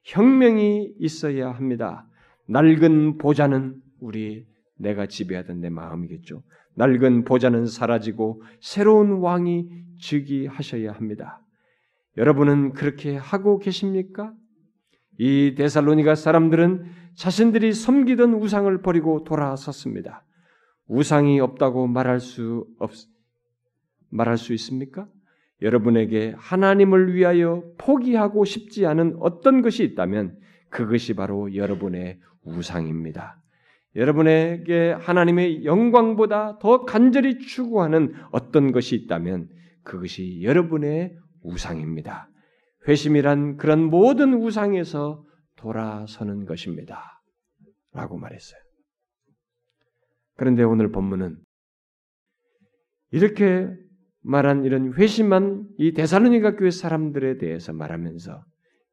[0.05, 2.07] 혁명이 있어야 합니다.
[2.47, 4.47] 낡은 보좌는 우리
[4.77, 6.43] 내가 지배하던 내 마음이겠죠.
[6.75, 9.69] 낡은 보좌는 사라지고 새로운 왕이
[10.01, 11.42] 즉위하셔야 합니다.
[12.17, 14.35] 여러분은 그렇게 하고 계십니까?
[15.19, 16.85] 이 데살로니가 사람들은
[17.15, 20.25] 자신들이 섬기던 우상을 버리고 돌아섰습니다.
[20.87, 22.91] 우상이 없다고 말할 수 없,
[24.11, 25.09] 말할 수 있습니까?
[25.63, 30.37] 여러분에게 하나님을 위하여 포기하고 싶지 않은 어떤 것이 있다면
[30.71, 33.41] 그것이 바로 여러분의 우상입니다.
[33.95, 39.49] 여러분에게 하나님의 영광보다 더 간절히 추구하는 어떤 것이 있다면
[39.83, 42.29] 그것이 여러분의 우상입니다.
[42.89, 45.25] 회심이란 그런 모든 우상에서
[45.57, 47.23] 돌아서는 것입니다.
[47.93, 48.61] 라고 말했어요.
[50.37, 51.39] 그런데 오늘 본문은
[53.11, 53.69] 이렇게
[54.23, 58.45] 말한 이런 회심한 이 데살로니가 교회 사람들에 대해서 말하면서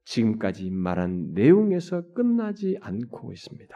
[0.06, 3.76] 지금까지 말한 내용에서 끝나지 않고 있습니다.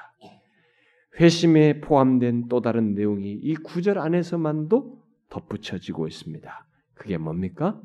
[1.19, 6.67] 회심에 포함된 또 다른 내용이 이 구절 안에서만도 덧붙여지고 있습니다.
[6.95, 7.79] 그게 뭡니까?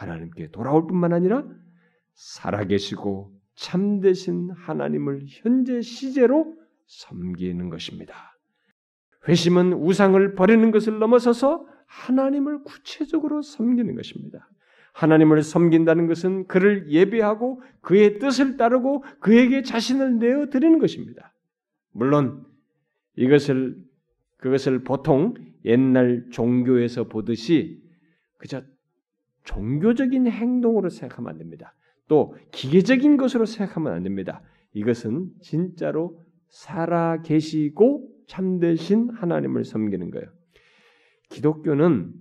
[0.00, 1.44] 하나님께 돌아올 뿐만 아니라
[2.14, 8.14] 살아계시고 참되신 하나님을 현재 시제로 섬기는 것입니다.
[9.28, 14.48] 회심은 우상을 버리는 것을 넘어서서 하나님을 구체적으로 섬기는 것입니다.
[14.94, 21.34] 하나님을 섬긴다는 것은 그를 예배하고 그의 뜻을 따르고 그에게 자신을 내어 드리는 것입니다.
[21.92, 22.44] 물론
[23.16, 23.76] 이것을
[24.38, 25.34] 그것을 보통
[25.64, 27.82] 옛날 종교에서 보듯이
[28.38, 28.62] 그저
[29.50, 31.74] 종교적인 행동으로 생각하면 안 됩니다.
[32.06, 34.42] 또 기계적인 것으로 생각하면 안 됩니다.
[34.74, 40.28] 이것은 진짜로 살아 계시고 참되신 하나님을 섬기는 거예요.
[41.30, 42.12] 기독교는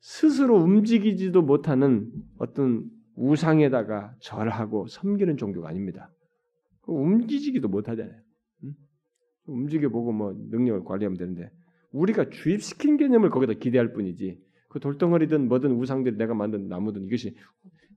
[0.00, 2.84] 스스로 움직이지도 못하는 어떤
[3.16, 6.10] 우상에다가 절하고 섬기는 종교가 아닙니다.
[6.86, 8.20] 움직이지도 못하잖아요.
[9.46, 11.50] 움직여 보고 뭐 능력을 관리하면 되는데
[11.92, 14.45] 우리가 주입시킨 개념을 거기다 기대할 뿐이지
[14.76, 17.34] 그 돌덩어리든 뭐든 우상들이 내가 만든 나무든 이것이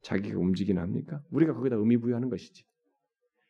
[0.02, 1.22] 자기가 움직이나 합니까?
[1.30, 2.64] 우리가 거기다 의미 부여하는 것이지.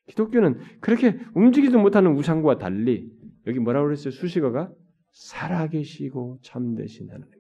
[0.08, 3.08] 기독교는 그렇게 움직이지 못하는 우상과 달리
[3.46, 4.10] 여기 뭐라고 그랬어요?
[4.10, 4.74] 수식어가
[5.12, 7.32] 살아계시고 참되신 하나님.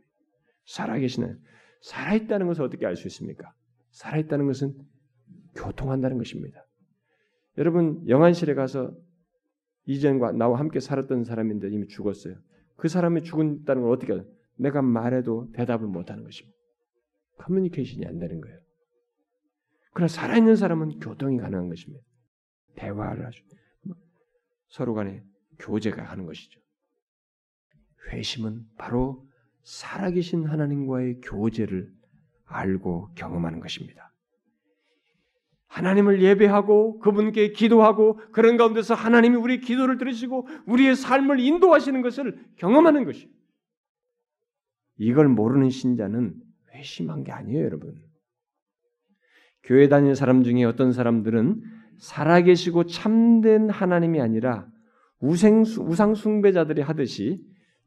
[0.66, 1.40] 살아계시는
[1.82, 3.52] 살아있다는 것을 어떻게 알 수 있습니까?
[3.90, 4.76] 살아있다는 것은
[5.56, 6.68] 교통한다는 것입니다.
[7.58, 8.96] 여러분 영안실에 가서
[9.88, 12.36] 이전과 나와 함께 살았던 사람인데 이미 죽었어요.
[12.76, 14.39] 그 사람이 죽었다는 걸 어떻게 알아요?
[14.60, 16.58] 내가 말해도 대답을 못하는 것입니다.
[17.38, 18.60] 커뮤니케이션이 안 되는 거예요.
[19.94, 22.04] 그러나 살아있는 사람은 교통이 가능한 것입니다.
[22.76, 23.44] 대화를 하죠.
[24.68, 25.24] 서로 간에
[25.60, 26.60] 교제가 하는 것이죠.
[28.12, 29.26] 회심은 바로
[29.64, 31.92] 살아계신 하나님과의 교제를
[32.46, 34.14] 알고 경험하는 것입니다.
[35.68, 43.06] 하나님을 예배하고 그분께 기도하고 그런 가운데서 하나님이 우리 기도를 들으시고 우리의 삶을 인도하시는 것을 경험하는
[43.06, 43.39] 것이에요.
[45.00, 46.36] 이걸 모르는 신자는
[46.74, 48.00] 회심한 게 아니에요, 여러분.
[49.64, 51.64] 교회 다니는 사람 중에 어떤 사람들은
[51.98, 54.68] 살아계시고 참된 하나님이 아니라
[55.20, 57.44] 우생, 우상 숭배자들이 하듯이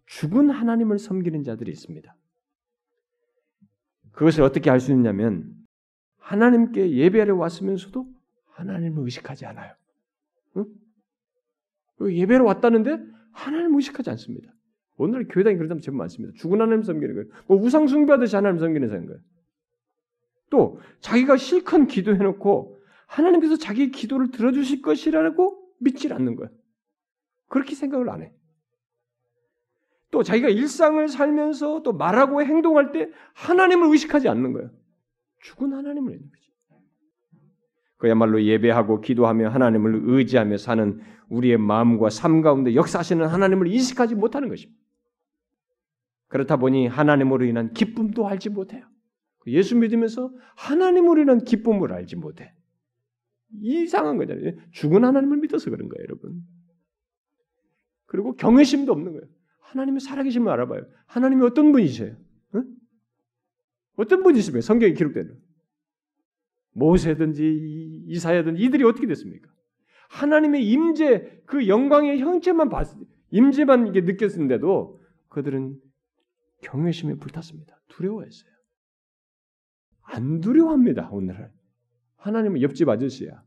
[0.06, 2.14] 죽은 하나님을 섬기는 자들이 있습니다.
[4.12, 5.54] 그것을 어떻게 알 수 있냐면
[6.18, 8.06] 하나님께 예배하러 왔으면서도
[8.52, 9.74] 하나님을 의식하지 않아요.
[10.56, 10.66] 응?
[12.00, 12.98] 예배로 왔다는데
[13.32, 14.52] 하나님을 의식하지 않습니다.
[14.96, 16.34] 오늘 교회 다니 그런 사람 제법 많습니다.
[16.36, 17.28] 죽은 하나님 섬기는 거예요.
[17.46, 19.20] 뭐 우상 숭배하듯이 하나님 섬기는 사람 거예요.
[20.50, 26.50] 또 자기가 실컷 기도해놓고 하나님께서 자기 기도를 들어주실 것이라고 믿질 않는 거예요.
[27.48, 28.32] 그렇게 생각을 안 해.
[30.10, 34.70] 또 자기가 일상을 살면서 또 말하고 행동할 때 하나님을 의식하지 않는 거예요.
[35.40, 36.42] 죽은 하나님을 있는 거지.
[37.96, 44.81] 그야말로 예배하고 기도하며 하나님을 의지하며 사는 우리의 마음과 삶 가운데 역사하시는 하나님을 인식하지 못하는 것입니다.
[46.32, 48.86] 그렇다 보니 하나님으로 인한 기쁨도 알지 못해요.
[49.48, 52.54] 예수 믿으면서 하나님으로 인한 기쁨을 알지 못해.
[53.60, 54.54] 이상한 거잖아요.
[54.70, 56.42] 죽은 하나님을 믿어서 그런 거예요, 여러분.
[58.06, 59.26] 그리고 경외심도 없는 거예요.
[59.58, 60.86] 하나님의 살아계심을 알아봐요.
[61.04, 62.16] 하나님이 어떤 분이세요?
[62.54, 62.64] 응?
[63.96, 64.62] 어떤 분이십니까?
[64.62, 65.38] 성경에 기록되는.
[66.72, 69.50] 모세든지 이사야든지 이들이 어떻게 됐습니까?
[70.08, 72.88] 하나님의 임재 그 영광의 형체만 봤
[73.30, 75.78] 임재만 이게 느꼈는데도 그들은
[76.62, 77.78] 경외심에 불탔습니다.
[77.88, 78.50] 두려워했어요.
[80.02, 81.10] 안 두려워합니다.
[81.10, 81.52] 오늘날
[82.16, 83.42] 하나님은 옆집 아저씨야.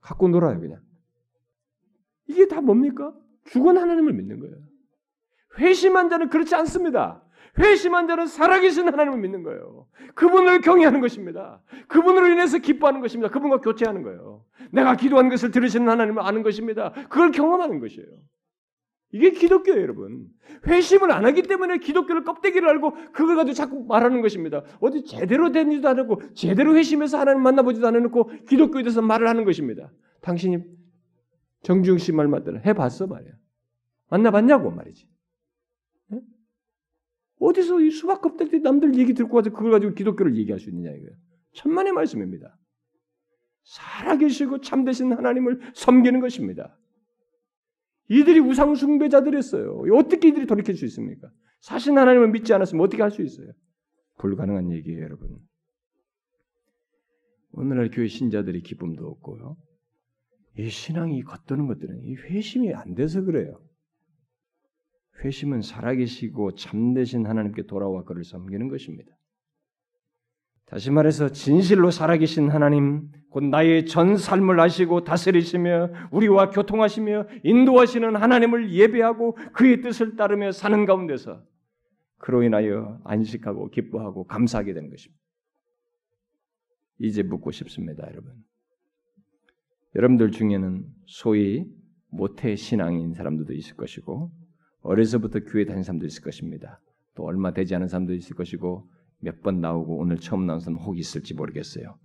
[0.00, 0.80] 갖고 놀아요 그냥.
[2.26, 3.14] 이게 다 뭡니까?
[3.44, 4.56] 죽은 하나님을 믿는 거예요.
[5.58, 7.24] 회심한 자는 그렇지 않습니다.
[7.58, 9.88] 회심한 자는 살아계신 하나님을 믿는 거예요.
[10.14, 11.62] 그분을 경외하는 것입니다.
[11.88, 13.32] 그분으로 인해서 기뻐하는 것입니다.
[13.32, 14.44] 그분과 교제하는 거예요.
[14.70, 16.92] 내가 기도한 것을 들으시는 하나님을 아는 것입니다.
[17.08, 18.06] 그걸 경험하는 것이에요.
[19.10, 20.28] 이게 기독교예요, 여러분.
[20.66, 24.62] 회심을 안 하기 때문에 기독교를 껍데기를 알고 그걸 가지고 자꾸 말하는 것입니다.
[24.80, 29.90] 어디 제대로 된지도 않고 제대로 회심해서 하나님 만나보지도 않아놓고 기독교에 대해서 말을 하는 것입니다.
[30.20, 30.58] 당신이
[31.62, 32.60] 정중 씨 말 맞더라.
[32.60, 33.32] 해봤어 말이야.
[34.10, 35.08] 만나봤냐고 말이지.
[37.40, 41.16] 어디서 이 수박 껍데기 남들 얘기 듣고 와서 그걸 가지고 기독교를 얘기할 수 있느냐 이거예요.
[41.54, 42.58] 천만의 말씀입니다.
[43.64, 46.76] 살아계시고 참되신 하나님을 섬기는 것입니다.
[48.08, 49.82] 이들이 우상 숭배자들이었어요.
[49.94, 51.30] 어떻게 이들이 돌이킬 수 있습니까?
[51.60, 53.52] 사실 하나님을 믿지 않았으면 어떻게 할 수 있어요?
[54.18, 55.38] 불가능한 얘기예요, 여러분.
[57.52, 59.56] 오늘날 교회 신자들이 기쁨도 없고요.
[60.58, 63.60] 이 신앙이 겉도는 것들은 이 회심이 안 돼서 그래요.
[65.24, 69.17] 회심은 살아계시고 참되신 하나님께 돌아와 그를 섬기는 것입니다.
[70.68, 78.72] 다시 말해서 진실로 살아계신 하나님, 곧 나의 전 삶을 아시고 다스리시며 우리와 교통하시며 인도하시는 하나님을
[78.72, 81.42] 예배하고 그의 뜻을 따르며 사는 가운데서
[82.18, 85.22] 그로 인하여 안식하고 기뻐하고 감사하게 되는 것입니다.
[86.98, 88.32] 이제 묻고 싶습니다, 여러분.
[89.94, 91.66] 여러분들 중에는 소위
[92.10, 94.30] 모태 신앙인 사람들도 있을 것이고
[94.82, 96.80] 어려서부터 교회 다닌 사람도 있을 것입니다.
[97.14, 98.88] 또 얼마 되지 않은 사람도 있을 것이고
[99.20, 101.98] 몇 번 나오고 오늘 처음 나온 사람 혹 있을지 모르겠어요.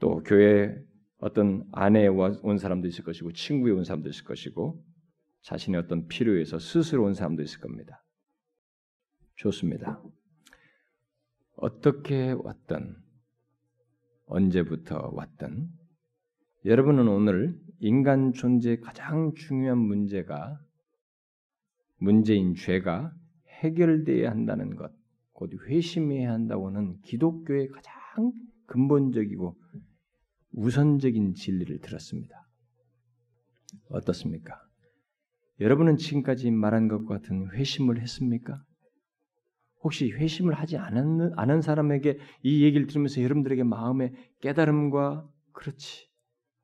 [0.00, 0.76] 또 교회
[1.18, 4.84] 어떤 아내에 온 사람도 있을 것이고 친구에 온 사람도 있을 것이고
[5.42, 8.04] 자신의 어떤 필요에서 스스로 온 사람도 있을 겁니다.
[9.36, 10.02] 좋습니다.
[11.56, 12.96] 어떻게 왔든
[14.26, 15.68] 언제부터 왔든
[16.64, 20.58] 여러분은 오늘 인간 존재의 가장 중요한 문제가
[21.98, 23.12] 문제인 죄가
[23.48, 24.92] 해결돼야 한다는 것,
[25.34, 28.32] 곧 회심해야 한다고는 기독교의 가장
[28.66, 29.56] 근본적이고
[30.52, 32.48] 우선적인 진리를 들었습니다.
[33.90, 34.54] 어떻습니까?
[35.60, 38.64] 여러분은 지금까지 말한 것과 같은 회심을 했습니까?
[39.82, 46.08] 혹시 회심을 하지 않은, 않은 사람에게 이 얘기를 들으면서 여러분들에게 마음의 깨달음과 그렇지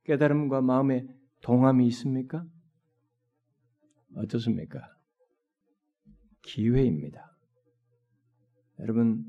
[0.04, 1.06] 깨달음과 마음의
[1.42, 2.44] 동함이 있습니까?
[4.14, 4.80] 어떻습니까?
[6.42, 7.29] 기회입니다.
[8.80, 9.24] 여러분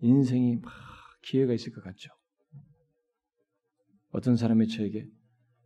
[0.00, 0.72] 인생이 막
[1.22, 2.10] 기회가 있을 것 같죠?
[4.10, 5.08] 어떤 사람이 저에게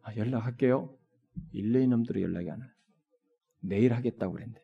[0.03, 0.97] 아, 연락할게요.
[1.55, 2.71] 1년이 넘도록 연락이 안 와요.
[3.61, 4.61] 내일 하겠다고 그랬는데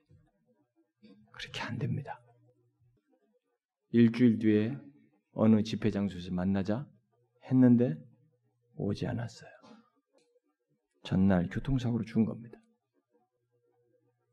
[1.33, 2.21] 그렇게 안 됩니다.
[3.91, 4.79] 일주일 뒤에
[5.33, 6.89] 어느 집회 장소에서 만나자
[7.45, 7.97] 했는데
[8.77, 9.51] 오지 않았어요.
[11.03, 12.59] 전날 교통사고로 죽은 겁니다.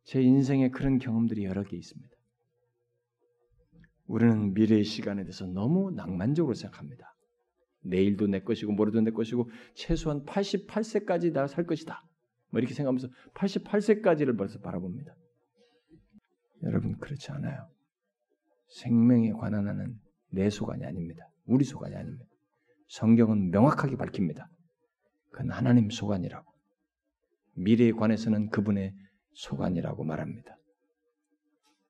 [0.04, 2.19] 제 인생에 그런 경험들이 여러 개 있습니다.
[4.10, 7.16] 우리는 미래의 시간에 대해서 너무 낭만적으로 생각합니다.
[7.82, 12.04] 내일도 내 것이고 모레도 내 것이고 최소한 88세까지 나 살 것이다.
[12.50, 15.14] 뭐 이렇게 생각하면서 88세까지를 벌써 바라봅니다.
[16.64, 17.70] 여러분 그렇지 않아요.
[18.82, 20.00] 생명에 관한 하는
[20.32, 21.30] 내 소관이 아닙니다.
[21.46, 22.26] 우리 소관이 아닙니다.
[22.88, 24.50] 성경은 명확하게 밝힙니다.
[25.30, 26.52] 그건 하나님 소관이라고.
[27.54, 28.96] 미래에 관해서는 그분의
[29.34, 30.58] 소관이라고 말합니다.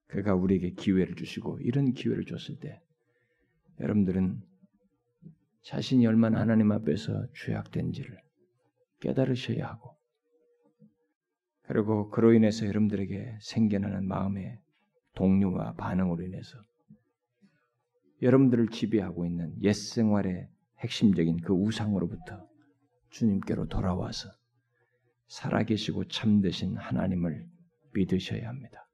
[0.10, 2.82] 그가 우리에게 기회를 주시고 이런 기회를 줬을 때
[3.80, 4.42] 여러분들은
[5.62, 8.18] 자신이 얼마나 하나님 앞에서 죄악된지를
[9.02, 9.96] 깨달으셔야 하고
[11.64, 14.60] 그리고 그로 인해서 여러분들에게 생겨나는 마음의
[15.14, 16.58] 동료와 반응으로 인해서
[18.22, 20.50] 여러분들을 지배하고 있는 옛 생활의
[20.80, 22.50] 핵심적인 그 우상으로부터
[23.12, 24.30] 주님께로 돌아와서
[25.28, 27.48] 살아계시고 참되신 하나님을
[27.94, 28.89] 믿으셔야 합니다.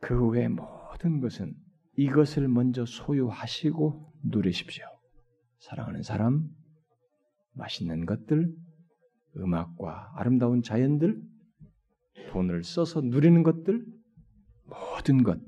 [0.00, 1.54] 그외 모든 것은
[1.96, 4.84] 이것을 먼저 소유하시고 누리십시오.
[5.58, 6.48] 사랑하는 사람,
[7.52, 8.54] 맛있는 것들,
[9.36, 11.20] 음악과 아름다운 자연들,
[12.30, 13.84] 돈을 써서 누리는 것들,
[14.64, 15.38] 모든 것,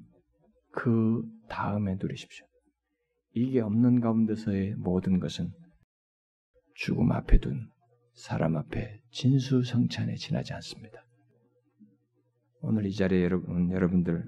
[0.73, 2.47] 그 다음에 누리십시오.
[3.35, 5.53] 이게 없는 가운데서의 모든 것은
[6.75, 7.69] 죽음 앞에 둔
[8.15, 11.03] 사람 앞에 진수성찬에 지나지 않습니다.
[12.61, 14.25] 오늘 이 자리에 여러분, 여러분들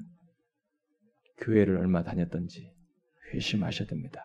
[1.39, 2.73] 교회를 얼마 다녔던지
[3.33, 4.23] 회심하셔야 됩니다.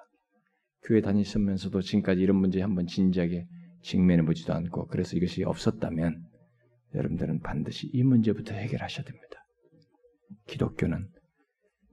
[0.83, 3.47] 교회 다니시면서도 지금까지 이런 문제에 한번 진지하게
[3.81, 6.23] 직면해 보지도 않고 그래서 이것이 없었다면
[6.95, 9.45] 여러분들은 반드시 이 문제부터 해결하셔야 됩니다.
[10.47, 11.07] 기독교는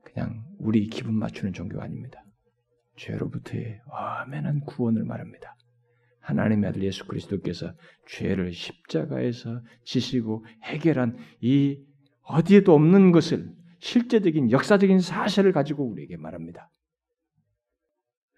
[0.03, 2.23] 그냥 우리 기분 맞추는 종교가 아닙니다.
[2.97, 5.55] 죄로부터의 엄연한 구원을 말합니다.
[6.21, 7.73] 하나님의 아들 예수 그리스도께서
[8.09, 11.79] 죄를 십자가에서 지시고 해결한 이
[12.23, 16.70] 어디에도 없는 것을 실제적인 역사적인 사실을 가지고 우리에게 말합니다.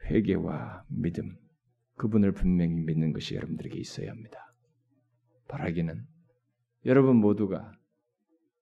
[0.05, 1.37] 회개와 믿음,
[1.97, 4.55] 그분을 분명히 믿는 것이 여러분들에게 있어야 합니다.
[5.49, 6.07] 바라기는
[6.87, 7.73] 여러분 모두가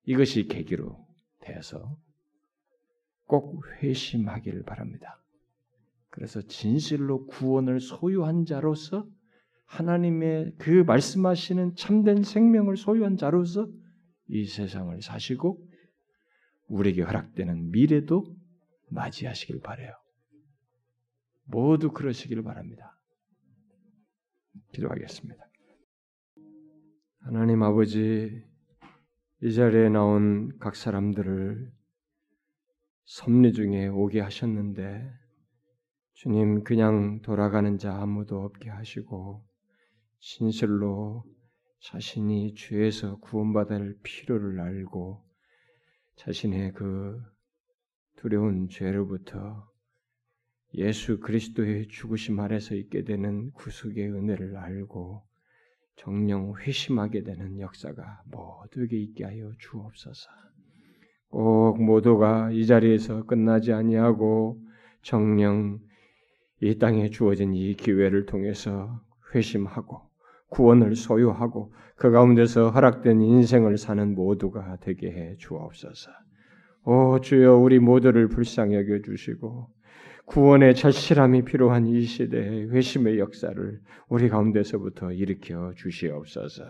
[0.05, 1.07] 이것이 계기로
[1.41, 1.97] 되어서
[3.27, 5.21] 꼭 회심하기를 바랍니다.
[6.11, 9.07] 그래서 진실로 구원을 소유한 자로서
[9.67, 13.69] 하나님의 그 말씀하시는 참된 생명을 소유한 자로서
[14.29, 15.61] 이 세상을 사시고
[16.69, 18.25] 우리에게 허락되는 미래도
[18.89, 19.93] 맞이하시길 바래요.
[21.45, 22.99] 모두 그러시길 바랍니다.
[24.73, 25.45] 기도하겠습니다.
[27.21, 28.45] 하나님 아버지,
[29.43, 31.73] 이 자리에 나온 각 사람들을
[33.05, 35.13] 섭리 중에 오게 하셨는데,
[36.15, 39.45] 주님 그냥 돌아가는 자 아무도 없게 하시고,
[40.21, 41.25] 진실로
[41.81, 45.26] 자신이 죄에서 구원받을 필요를 알고,
[46.17, 47.23] 자신의 그
[48.17, 49.69] 두려운 죄로부터
[50.75, 55.23] 예수 그리스도의 죽으심 아래서 있게 되는 구속의 은혜를 알고
[55.97, 60.31] 정령 회심하게 되는 역사가 모두에게 있게 하여 주옵소서.
[61.29, 64.61] 꼭 모두가 이 자리에서 끝나지 아니하고
[65.03, 65.81] 정령
[66.61, 69.03] 이 땅에 주어진 이 기회를 통해서
[69.35, 70.03] 회심하고
[70.49, 76.11] 구원을 소유하고 그 가운데서 허락된 인생을 사는 모두가 되게 해 주옵소서.
[76.85, 79.69] 오 주여 우리 모두를 불쌍히 여겨 주시고
[80.27, 86.65] 구원의 절실함이 필요한 이 시대의 회심의 역사를 우리 가운데서부터 일으켜 주시옵소서.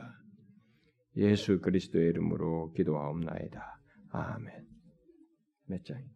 [1.16, 3.80] 예수 그리스도의 이름으로 기도하옵나이다.
[4.10, 4.66] 아멘.
[5.68, 6.15] 몇 장?